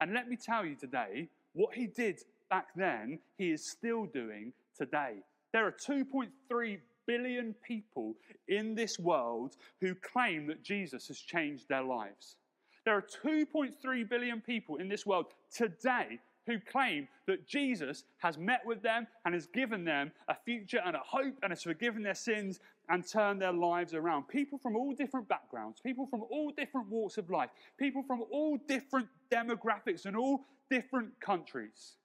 And 0.00 0.12
let 0.12 0.28
me 0.28 0.36
tell 0.36 0.64
you 0.64 0.74
today, 0.74 1.28
what 1.52 1.74
he 1.74 1.86
did 1.86 2.20
back 2.48 2.68
then, 2.76 3.18
he 3.38 3.50
is 3.50 3.68
still 3.68 4.06
doing 4.06 4.52
today. 4.76 5.22
There 5.52 5.66
are 5.66 5.72
2.3 5.72 6.78
billion 7.10 7.54
people 7.66 8.14
in 8.46 8.76
this 8.76 8.96
world 8.96 9.56
who 9.80 9.96
claim 9.96 10.46
that 10.46 10.62
Jesus 10.62 11.08
has 11.08 11.18
changed 11.18 11.68
their 11.68 11.82
lives. 11.82 12.36
There 12.84 12.96
are 12.96 13.04
2.3 13.24 14.08
billion 14.08 14.40
people 14.40 14.76
in 14.76 14.88
this 14.88 15.04
world 15.04 15.26
today 15.52 16.20
who 16.46 16.60
claim 16.60 17.08
that 17.26 17.48
Jesus 17.48 18.04
has 18.18 18.38
met 18.38 18.64
with 18.64 18.80
them 18.80 19.08
and 19.24 19.34
has 19.34 19.46
given 19.46 19.84
them 19.84 20.12
a 20.28 20.36
future 20.44 20.80
and 20.86 20.94
a 20.94 21.00
hope 21.04 21.34
and 21.42 21.50
has 21.50 21.64
forgiven 21.64 22.02
their 22.02 22.14
sins 22.14 22.60
and 22.88 23.04
turned 23.06 23.42
their 23.42 23.52
lives 23.52 23.92
around. 23.92 24.28
People 24.28 24.58
from 24.58 24.76
all 24.76 24.92
different 24.92 25.28
backgrounds, 25.28 25.80
people 25.80 26.06
from 26.06 26.22
all 26.30 26.52
different 26.56 26.88
walks 26.88 27.18
of 27.18 27.28
life, 27.28 27.50
people 27.76 28.04
from 28.04 28.22
all 28.30 28.56
different 28.68 29.08
demographics 29.32 30.06
and 30.06 30.16
all 30.16 30.44
different 30.70 31.10
countries. 31.20 31.96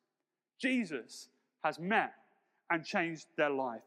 Jesus 0.60 1.30
has 1.64 1.78
met 1.78 2.14
and 2.72 2.84
changed 2.84 3.28
their 3.38 3.52
life. 3.52 3.82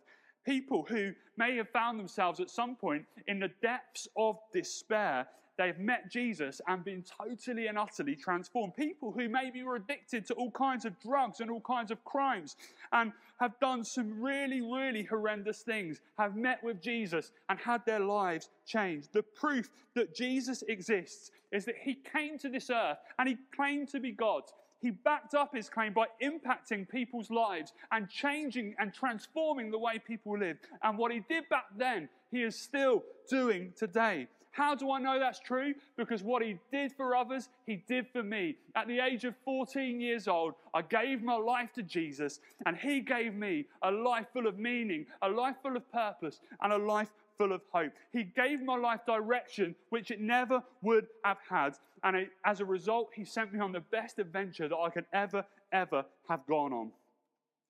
People 0.48 0.86
who 0.88 1.12
may 1.36 1.56
have 1.56 1.68
found 1.68 2.00
themselves 2.00 2.40
at 2.40 2.48
some 2.48 2.74
point 2.74 3.04
in 3.26 3.38
the 3.38 3.50
depths 3.60 4.08
of 4.16 4.38
despair 4.50 5.26
they've 5.58 5.78
met 5.78 6.10
Jesus 6.10 6.60
and 6.66 6.82
been 6.82 7.02
totally 7.02 7.66
and 7.66 7.76
utterly 7.76 8.16
transformed. 8.16 8.74
People 8.74 9.12
who 9.12 9.28
maybe 9.28 9.62
were 9.62 9.76
addicted 9.76 10.24
to 10.26 10.34
all 10.34 10.50
kinds 10.52 10.86
of 10.86 10.98
drugs 11.00 11.40
and 11.40 11.50
all 11.50 11.60
kinds 11.60 11.90
of 11.90 12.02
crimes 12.04 12.56
and 12.92 13.12
have 13.40 13.60
done 13.60 13.84
some 13.84 14.22
really, 14.22 14.62
really 14.62 15.02
horrendous 15.02 15.60
things, 15.60 16.00
have 16.16 16.34
met 16.34 16.64
with 16.64 16.80
Jesus 16.80 17.32
and 17.50 17.58
had 17.58 17.84
their 17.84 18.00
lives 18.00 18.48
changed. 18.64 19.12
The 19.12 19.24
proof 19.24 19.68
that 19.94 20.14
Jesus 20.14 20.62
exists 20.68 21.30
is 21.52 21.66
that 21.66 21.76
he 21.82 21.94
came 21.94 22.38
to 22.38 22.48
this 22.48 22.70
earth 22.70 22.98
and 23.18 23.28
he 23.28 23.36
claimed 23.54 23.88
to 23.88 24.00
be 24.00 24.12
God. 24.12 24.44
He 24.80 24.90
backed 24.90 25.34
up 25.34 25.54
his 25.54 25.68
claim 25.68 25.92
by 25.92 26.06
impacting 26.22 26.88
people's 26.88 27.30
lives 27.30 27.72
and 27.90 28.08
changing 28.08 28.74
and 28.78 28.94
transforming 28.94 29.70
the 29.70 29.78
way 29.78 29.98
people 29.98 30.38
live. 30.38 30.58
And 30.82 30.96
what 30.96 31.12
he 31.12 31.20
did 31.28 31.48
back 31.48 31.66
then, 31.76 32.08
he 32.30 32.42
is 32.42 32.58
still 32.58 33.02
doing 33.28 33.72
today. 33.76 34.28
How 34.50 34.74
do 34.74 34.90
I 34.90 34.98
know 34.98 35.18
that's 35.20 35.38
true? 35.38 35.74
Because 35.96 36.22
what 36.22 36.42
he 36.42 36.58
did 36.72 36.92
for 36.92 37.14
others, 37.14 37.48
he 37.64 37.84
did 37.88 38.08
for 38.12 38.22
me. 38.22 38.56
At 38.74 38.88
the 38.88 38.98
age 38.98 39.24
of 39.24 39.34
14 39.44 40.00
years 40.00 40.26
old, 40.26 40.54
I 40.74 40.82
gave 40.82 41.22
my 41.22 41.36
life 41.36 41.72
to 41.74 41.82
Jesus, 41.82 42.40
and 42.66 42.76
he 42.76 43.00
gave 43.00 43.34
me 43.34 43.66
a 43.82 43.90
life 43.90 44.26
full 44.32 44.48
of 44.48 44.58
meaning, 44.58 45.06
a 45.22 45.28
life 45.28 45.56
full 45.62 45.76
of 45.76 45.90
purpose, 45.92 46.40
and 46.60 46.72
a 46.72 46.76
life 46.76 47.10
full 47.38 47.52
of 47.52 47.62
hope. 47.72 47.92
He 48.12 48.24
gave 48.24 48.60
my 48.62 48.76
life 48.76 49.00
direction, 49.06 49.74
which 49.88 50.10
it 50.10 50.20
never 50.20 50.62
would 50.82 51.06
have 51.24 51.38
had. 51.48 51.74
And 52.02 52.26
as 52.44 52.60
a 52.60 52.64
result, 52.64 53.10
he 53.14 53.24
sent 53.24 53.52
me 53.52 53.60
on 53.60 53.72
the 53.72 53.80
best 53.80 54.18
adventure 54.18 54.68
that 54.68 54.76
I 54.76 54.90
could 54.90 55.06
ever, 55.12 55.44
ever 55.72 56.04
have 56.28 56.44
gone 56.46 56.72
on. 56.72 56.90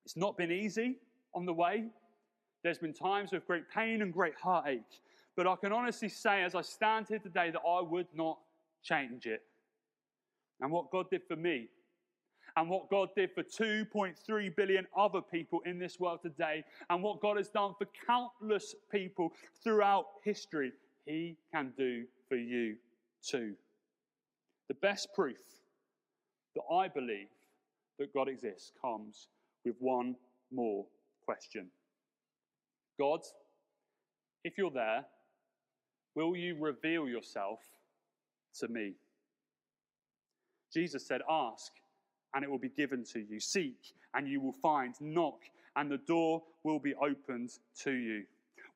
It's 0.05 0.17
not 0.17 0.37
been 0.37 0.51
easy 0.51 0.97
on 1.35 1.45
the 1.45 1.53
way. 1.53 1.85
There's 2.65 2.79
been 2.79 2.95
times 2.95 3.33
of 3.33 3.47
great 3.47 3.65
pain 3.73 4.03
and 4.03 4.13
great 4.13 4.35
heartache. 4.43 4.81
But 5.37 5.47
I 5.47 5.55
can 5.55 5.73
honestly 5.73 6.09
say, 6.09 6.43
as 6.43 6.55
I 6.55 6.63
stand 6.63 7.07
here 7.09 7.21
today, 7.21 7.51
that 7.51 7.61
I 7.61 7.81
would 7.81 8.09
not 8.15 8.39
change 8.83 9.27
it. 9.27 9.43
And 10.61 10.73
what 10.73 10.91
God 10.91 11.09
did 11.11 11.23
for 11.29 11.37
me, 11.37 11.69
and 12.59 12.69
what 12.69 12.91
God 12.91 13.11
did 13.15 13.31
for 13.31 13.45
2.3 13.45 14.57
billion 14.57 14.85
other 14.97 15.21
people 15.21 15.61
in 15.65 15.79
this 15.79 16.01
world 16.01 16.19
today, 16.23 16.65
and 16.91 17.05
what 17.05 17.21
God 17.21 17.37
has 17.37 17.49
done 17.49 17.75
for 17.79 17.87
countless 18.05 18.75
people 18.91 19.33
throughout 19.63 20.07
history, 20.25 20.73
He 21.07 21.37
can 21.55 21.73
do 21.79 22.05
for 22.29 22.35
you 22.37 22.75
too. 23.23 23.55
The 24.67 24.75
best 24.75 25.15
proof 25.15 25.39
that 26.57 26.63
I 26.75 26.89
believe 26.89 27.29
that 28.01 28.13
God 28.13 28.29
exists 28.29 28.73
comes 28.83 29.29
with 29.65 29.77
one 29.79 30.17
more 30.53 30.85
question 31.25 31.69
God, 32.99 33.21
if 34.43 34.59
you're 34.59 34.73
there, 34.73 35.05
will 36.17 36.35
you 36.35 36.57
reveal 36.59 37.07
yourself 37.07 37.61
to 38.59 38.67
me? 38.67 38.95
Jesus 40.75 41.07
said, 41.07 41.21
Ask, 41.31 41.71
and 42.35 42.45
it 42.45 42.51
will 42.51 42.59
be 42.59 42.69
given 42.69 43.05
to 43.13 43.21
you. 43.21 43.41
Seek, 43.41 43.95
and 44.15 44.29
you 44.29 44.41
will 44.41 44.53
find. 44.53 44.95
Knock, 45.01 45.41
and 45.77 45.91
the 45.91 45.99
door 45.99 46.43
will 46.65 46.79
be 46.79 46.95
opened 46.95 47.51
to 47.83 47.93
you. 47.93 48.25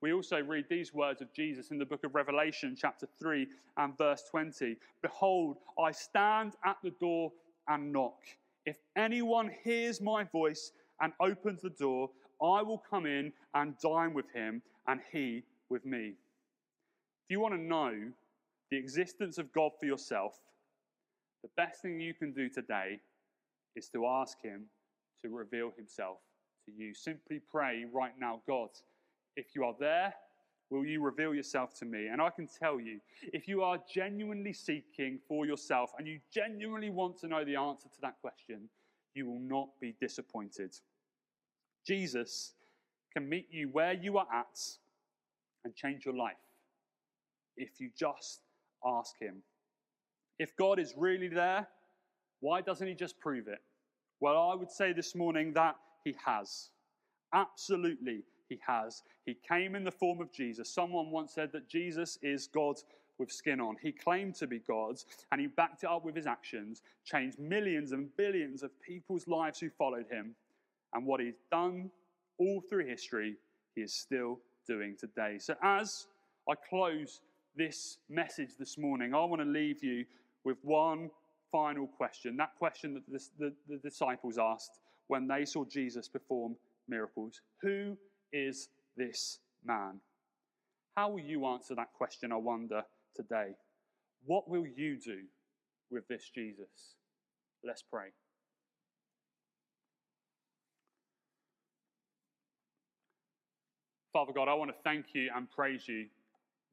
We 0.01 0.13
also 0.13 0.43
read 0.43 0.65
these 0.69 0.93
words 0.93 1.23
of 1.23 1.33
Jesus 1.33 1.71
in 1.71 1.79
the 1.79 1.85
book 1.85 2.03
of 2.03 2.15
Revelation, 2.15 2.77
chapter 2.77 3.07
3 3.21 3.47
and 3.77 3.97
verse 3.97 4.25
20 4.31 4.77
Behold, 5.01 5.59
I 5.79 5.93
stand 5.93 6.55
at 6.65 6.77
the 6.83 6.91
door 6.91 7.33
and 7.69 7.93
knock. 7.93 8.19
If 8.67 8.79
anyone 8.97 9.51
hears 9.63 10.01
my 10.01 10.25
voice 10.25 10.73
and 11.01 11.13
opens 11.21 11.63
the 11.63 11.71
door, 11.71 12.11
I 12.43 12.63
will 12.63 12.83
come 12.91 13.07
in 13.07 13.33
and 13.55 13.79
dine 13.79 14.13
with 14.13 14.29
him, 14.33 14.63
and 14.89 15.01
he 15.13 15.45
with 15.69 15.87
me. 15.87 16.15
If 17.25 17.31
you 17.31 17.41
want 17.41 17.55
to 17.55 17.61
know 17.61 17.95
the 18.71 18.77
existence 18.77 19.39
of 19.39 19.53
God 19.53 19.71
for 19.79 19.87
yourself, 19.87 20.35
the 21.43 21.51
best 21.57 21.83
thing 21.83 22.01
you 22.01 22.15
can 22.15 22.33
do 22.33 22.49
today 22.49 23.01
is 23.77 23.89
to 23.91 24.07
ask 24.07 24.41
Him 24.43 24.65
to 25.23 25.31
reveal 25.31 25.73
Himself 25.77 26.19
to 26.67 26.73
you. 26.73 26.95
Simply 26.95 27.41
pray 27.51 27.85
right 27.93 28.13
now, 28.19 28.43
God, 28.47 28.71
if 29.37 29.55
you 29.55 29.65
are 29.65 29.75
there, 29.79 30.15
will 30.71 30.85
you 30.85 31.03
reveal 31.03 31.35
yourself 31.35 31.75
to 31.79 31.85
me? 31.85 32.07
And 32.07 32.21
I 32.21 32.31
can 32.31 32.47
tell 32.47 32.81
you, 32.81 33.01
if 33.33 33.47
you 33.47 33.63
are 33.63 33.79
genuinely 33.93 34.53
seeking 34.53 35.19
for 35.29 35.47
yourself 35.47 35.93
and 35.99 36.07
you 36.07 36.19
genuinely 36.33 36.91
want 36.91 37.19
to 37.19 37.29
know 37.29 37.45
the 37.45 37.57
answer 37.57 37.89
to 37.89 38.01
that 38.03 38.17
question, 38.21 38.69
you 39.15 39.27
will 39.27 39.41
not 39.41 39.69
be 39.81 39.95
disappointed. 40.01 40.75
Jesus 41.87 42.55
can 43.13 43.29
meet 43.29 43.49
you 43.51 43.69
where 43.73 43.93
you 43.93 44.17
are 44.17 44.27
at 44.33 44.59
and 45.65 45.75
change 45.75 46.07
your 46.07 46.15
life 46.15 46.37
if 47.57 47.81
you 47.81 47.91
just 47.97 48.41
ask 48.85 49.19
Him. 49.21 49.43
If 50.39 50.57
God 50.57 50.79
is 50.79 50.95
really 50.97 51.29
there, 51.29 51.69
why 52.43 52.61
doesn't 52.61 52.87
He 52.87 52.95
just 52.95 53.19
prove 53.19 53.49
it? 53.49 53.63
Well, 54.21 54.51
I 54.51 54.55
would 54.55 54.71
say 54.71 54.93
this 54.93 55.15
morning 55.15 55.55
that 55.55 55.77
He 56.05 56.15
has. 56.25 56.69
Absolutely, 57.33 58.25
He 58.49 58.61
has. 58.67 59.03
He 59.25 59.35
came 59.49 59.75
in 59.75 59.85
the 59.85 59.91
form 59.91 60.21
of 60.21 60.31
Jesus. 60.33 60.69
Someone 60.69 61.11
once 61.11 61.33
said 61.33 61.51
that 61.53 61.69
Jesus 61.69 62.19
is 62.21 62.47
God 62.47 62.77
with 63.19 63.31
skin 63.31 63.61
on. 63.61 63.77
He 63.81 63.93
claimed 63.93 64.35
to 64.37 64.47
be 64.47 64.59
God 64.59 64.97
and 65.31 65.41
he 65.41 65.47
backed 65.47 65.85
it 65.85 65.89
up 65.89 66.05
with 66.05 66.17
his 66.17 66.27
actions, 66.27 66.83
changed 67.05 67.39
millions 67.39 67.93
and 67.93 68.15
billions 68.17 68.63
of 68.63 68.71
people's 68.81 69.29
lives 69.29 69.61
who 69.61 69.71
followed 69.71 70.07
him. 70.11 70.35
And 70.93 71.07
what 71.07 71.21
he's 71.21 71.41
done 71.51 71.91
all 72.39 72.61
through 72.69 72.87
history, 72.87 73.37
he 73.75 73.83
is 73.83 73.95
still 73.95 74.41
doing 74.67 74.97
today. 74.99 75.39
So, 75.39 75.55
as 75.63 76.07
I 76.49 76.55
close 76.69 77.21
this 77.57 77.99
message 78.11 78.57
this 78.59 78.77
morning, 78.77 79.15
I 79.15 79.25
want 79.25 79.41
to 79.41 79.49
leave 79.49 79.83
you 79.85 80.05
with 80.45 80.59
one 80.63 81.11
final 81.53 81.87
question. 81.87 82.37
That 82.39 82.57
question 82.59 82.95
that 82.95 83.07
the, 83.07 83.21
the, 83.39 83.55
the 83.69 83.77
disciples 83.77 84.39
asked 84.39 84.81
when 85.09 85.29
they 85.29 85.45
saw 85.45 85.65
Jesus 85.65 86.09
perform 86.09 86.57
miracles 86.89 87.41
Who 87.61 87.97
is 88.33 88.71
this 88.97 89.39
man? 89.65 90.01
How 90.97 91.11
will 91.11 91.21
you 91.21 91.47
answer 91.47 91.75
that 91.75 91.93
question, 91.93 92.33
I 92.33 92.37
wonder, 92.37 92.83
today? 93.15 93.53
What 94.25 94.49
will 94.49 94.67
you 94.67 94.99
do 94.99 95.21
with 95.91 96.07
this 96.09 96.31
Jesus? 96.35 96.97
Let's 97.65 97.83
pray. 97.83 98.09
Father 104.13 104.33
God, 104.35 104.49
I 104.49 104.55
want 104.55 104.71
to 104.71 104.77
thank 104.85 105.15
you 105.15 105.31
and 105.35 105.51
praise 105.51 105.89
you 105.89 106.07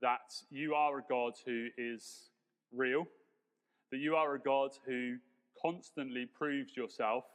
that 0.01 0.33
you 0.49 0.73
are 0.75 0.99
a 0.99 1.03
God 1.09 1.33
who 1.45 1.67
is 1.77 2.31
real, 2.73 3.07
that 3.91 3.97
you 3.97 4.15
are 4.15 4.35
a 4.35 4.39
God 4.39 4.71
who 4.85 5.17
constantly 5.61 6.25
proves 6.25 6.75
yourself, 6.75 7.25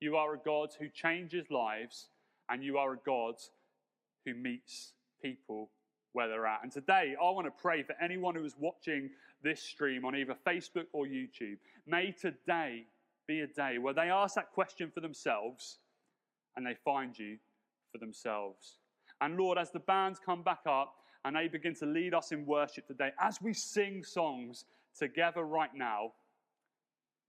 you 0.00 0.16
are 0.16 0.34
a 0.34 0.38
God 0.38 0.70
who 0.78 0.88
changes 0.88 1.50
lives, 1.50 2.08
and 2.48 2.62
you 2.62 2.78
are 2.78 2.94
a 2.94 2.98
God 3.04 3.34
who 4.24 4.34
meets 4.34 4.92
people 5.22 5.70
where 6.12 6.28
they're 6.28 6.46
at. 6.46 6.62
And 6.62 6.72
today, 6.72 7.14
I 7.20 7.30
want 7.30 7.46
to 7.46 7.62
pray 7.62 7.82
for 7.82 7.94
anyone 8.00 8.34
who 8.34 8.44
is 8.44 8.56
watching 8.58 9.10
this 9.42 9.62
stream 9.62 10.04
on 10.04 10.16
either 10.16 10.36
Facebook 10.46 10.86
or 10.92 11.06
YouTube. 11.06 11.58
May 11.86 12.12
today 12.12 12.86
be 13.26 13.40
a 13.40 13.46
day 13.46 13.78
where 13.78 13.94
they 13.94 14.10
ask 14.10 14.34
that 14.36 14.52
question 14.52 14.90
for 14.92 15.00
themselves 15.00 15.78
and 16.56 16.66
they 16.66 16.74
find 16.84 17.16
you 17.18 17.36
for 17.92 17.98
themselves. 17.98 18.78
And 19.20 19.36
Lord, 19.36 19.58
as 19.58 19.70
the 19.70 19.80
bands 19.80 20.18
come 20.24 20.42
back 20.42 20.60
up, 20.66 20.94
and 21.24 21.36
they 21.36 21.48
begin 21.48 21.74
to 21.74 21.86
lead 21.86 22.14
us 22.14 22.32
in 22.32 22.46
worship 22.46 22.86
today. 22.86 23.10
As 23.20 23.40
we 23.42 23.52
sing 23.52 24.04
songs 24.04 24.64
together 24.98 25.44
right 25.44 25.74
now, 25.74 26.12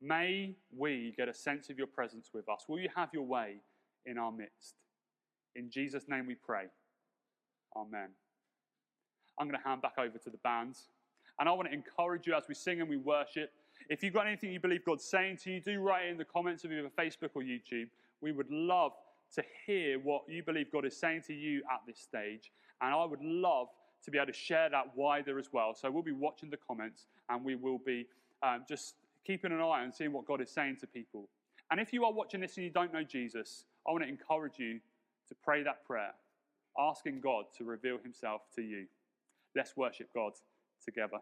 may 0.01 0.55
we 0.75 1.13
get 1.17 1.29
a 1.29 1.34
sense 1.34 1.69
of 1.69 1.77
your 1.77 1.88
presence 1.88 2.32
with 2.34 2.47
us. 2.49 2.65
Will 2.67 2.79
you 2.79 2.89
have 2.95 3.10
your 3.13 3.23
way 3.23 3.58
in 4.05 4.17
our 4.17 4.32
midst? 4.32 4.75
In 5.55 5.69
Jesus' 5.69 6.05
name 6.08 6.25
we 6.27 6.36
pray. 6.36 6.65
Amen. 7.75 8.10
I'm 9.39 9.47
going 9.47 9.60
to 9.60 9.67
hand 9.67 9.82
back 9.82 9.95
over 9.97 10.17
to 10.17 10.29
the 10.29 10.38
bands. 10.38 10.88
And 11.39 11.47
I 11.47 11.53
want 11.53 11.69
to 11.69 11.73
encourage 11.73 12.27
you 12.27 12.34
as 12.34 12.43
we 12.49 12.55
sing 12.55 12.82
and 12.82 12.89
we 12.89 12.97
worship. 12.97 13.51
If 13.89 14.03
you've 14.03 14.13
got 14.13 14.27
anything 14.27 14.51
you 14.51 14.60
believe 14.60 14.84
God's 14.84 15.05
saying 15.05 15.38
to 15.43 15.51
you, 15.51 15.62
do 15.62 15.79
write 15.79 16.05
it 16.05 16.12
in 16.12 16.17
the 16.17 16.25
comments 16.25 16.65
of 16.65 16.71
either 16.71 16.89
Facebook 16.89 17.29
or 17.34 17.41
YouTube. 17.41 17.88
We 18.21 18.32
would 18.32 18.51
love 18.51 18.91
to 19.36 19.43
hear 19.65 19.99
what 19.99 20.23
you 20.27 20.43
believe 20.43 20.71
God 20.71 20.86
is 20.86 20.97
saying 20.97 21.23
to 21.27 21.34
you 21.34 21.62
at 21.71 21.79
this 21.88 21.99
stage. 21.99 22.51
And 22.82 22.93
I 22.93 23.05
would 23.05 23.21
love 23.21 23.67
to 24.04 24.12
be 24.12 24.18
able 24.18 24.28
to 24.28 24.34
share 24.34 24.70
that 24.70 24.96
wider 24.96 25.38
as 25.40 25.52
well. 25.52 25.74
So 25.76 25.90
we'll 25.92 26.04
be 26.04 26.12
watching 26.12 26.50
the 26.50 26.58
comments 26.58 27.06
and 27.30 27.44
we 27.44 27.56
will 27.56 27.80
be 27.80 28.08
um, 28.44 28.64
just 28.68 28.96
keeping 29.26 29.52
an 29.52 29.60
eye 29.60 29.84
on 29.84 29.92
seeing 29.92 30.14
what 30.14 30.26
God 30.26 30.42
is 30.42 30.50
saying 30.50 30.78
to 30.82 30.88
people. 30.88 31.28
And 31.72 31.80
if 31.80 31.94
you 31.94 32.06
are 32.06 32.12
watching 32.12 32.42
this 32.42 32.58
and 32.58 32.66
you 32.66 32.72
don't 32.72 32.94
know 32.94 33.04
Jesus, 33.04 33.66
I 33.88 33.92
want 33.92 34.04
to 34.04 34.10
encourage 34.10 34.58
you 34.58 34.80
to 35.28 35.36
pray 35.44 35.64
that 35.64 35.86
prayer, 35.86 36.14
asking 36.78 37.22
God 37.22 37.46
to 37.58 37.64
reveal 37.64 37.98
himself 38.02 38.42
to 38.56 38.62
you. 38.62 38.86
Let's 39.56 39.78
worship 39.78 40.10
God 40.14 40.34
together. 40.84 41.20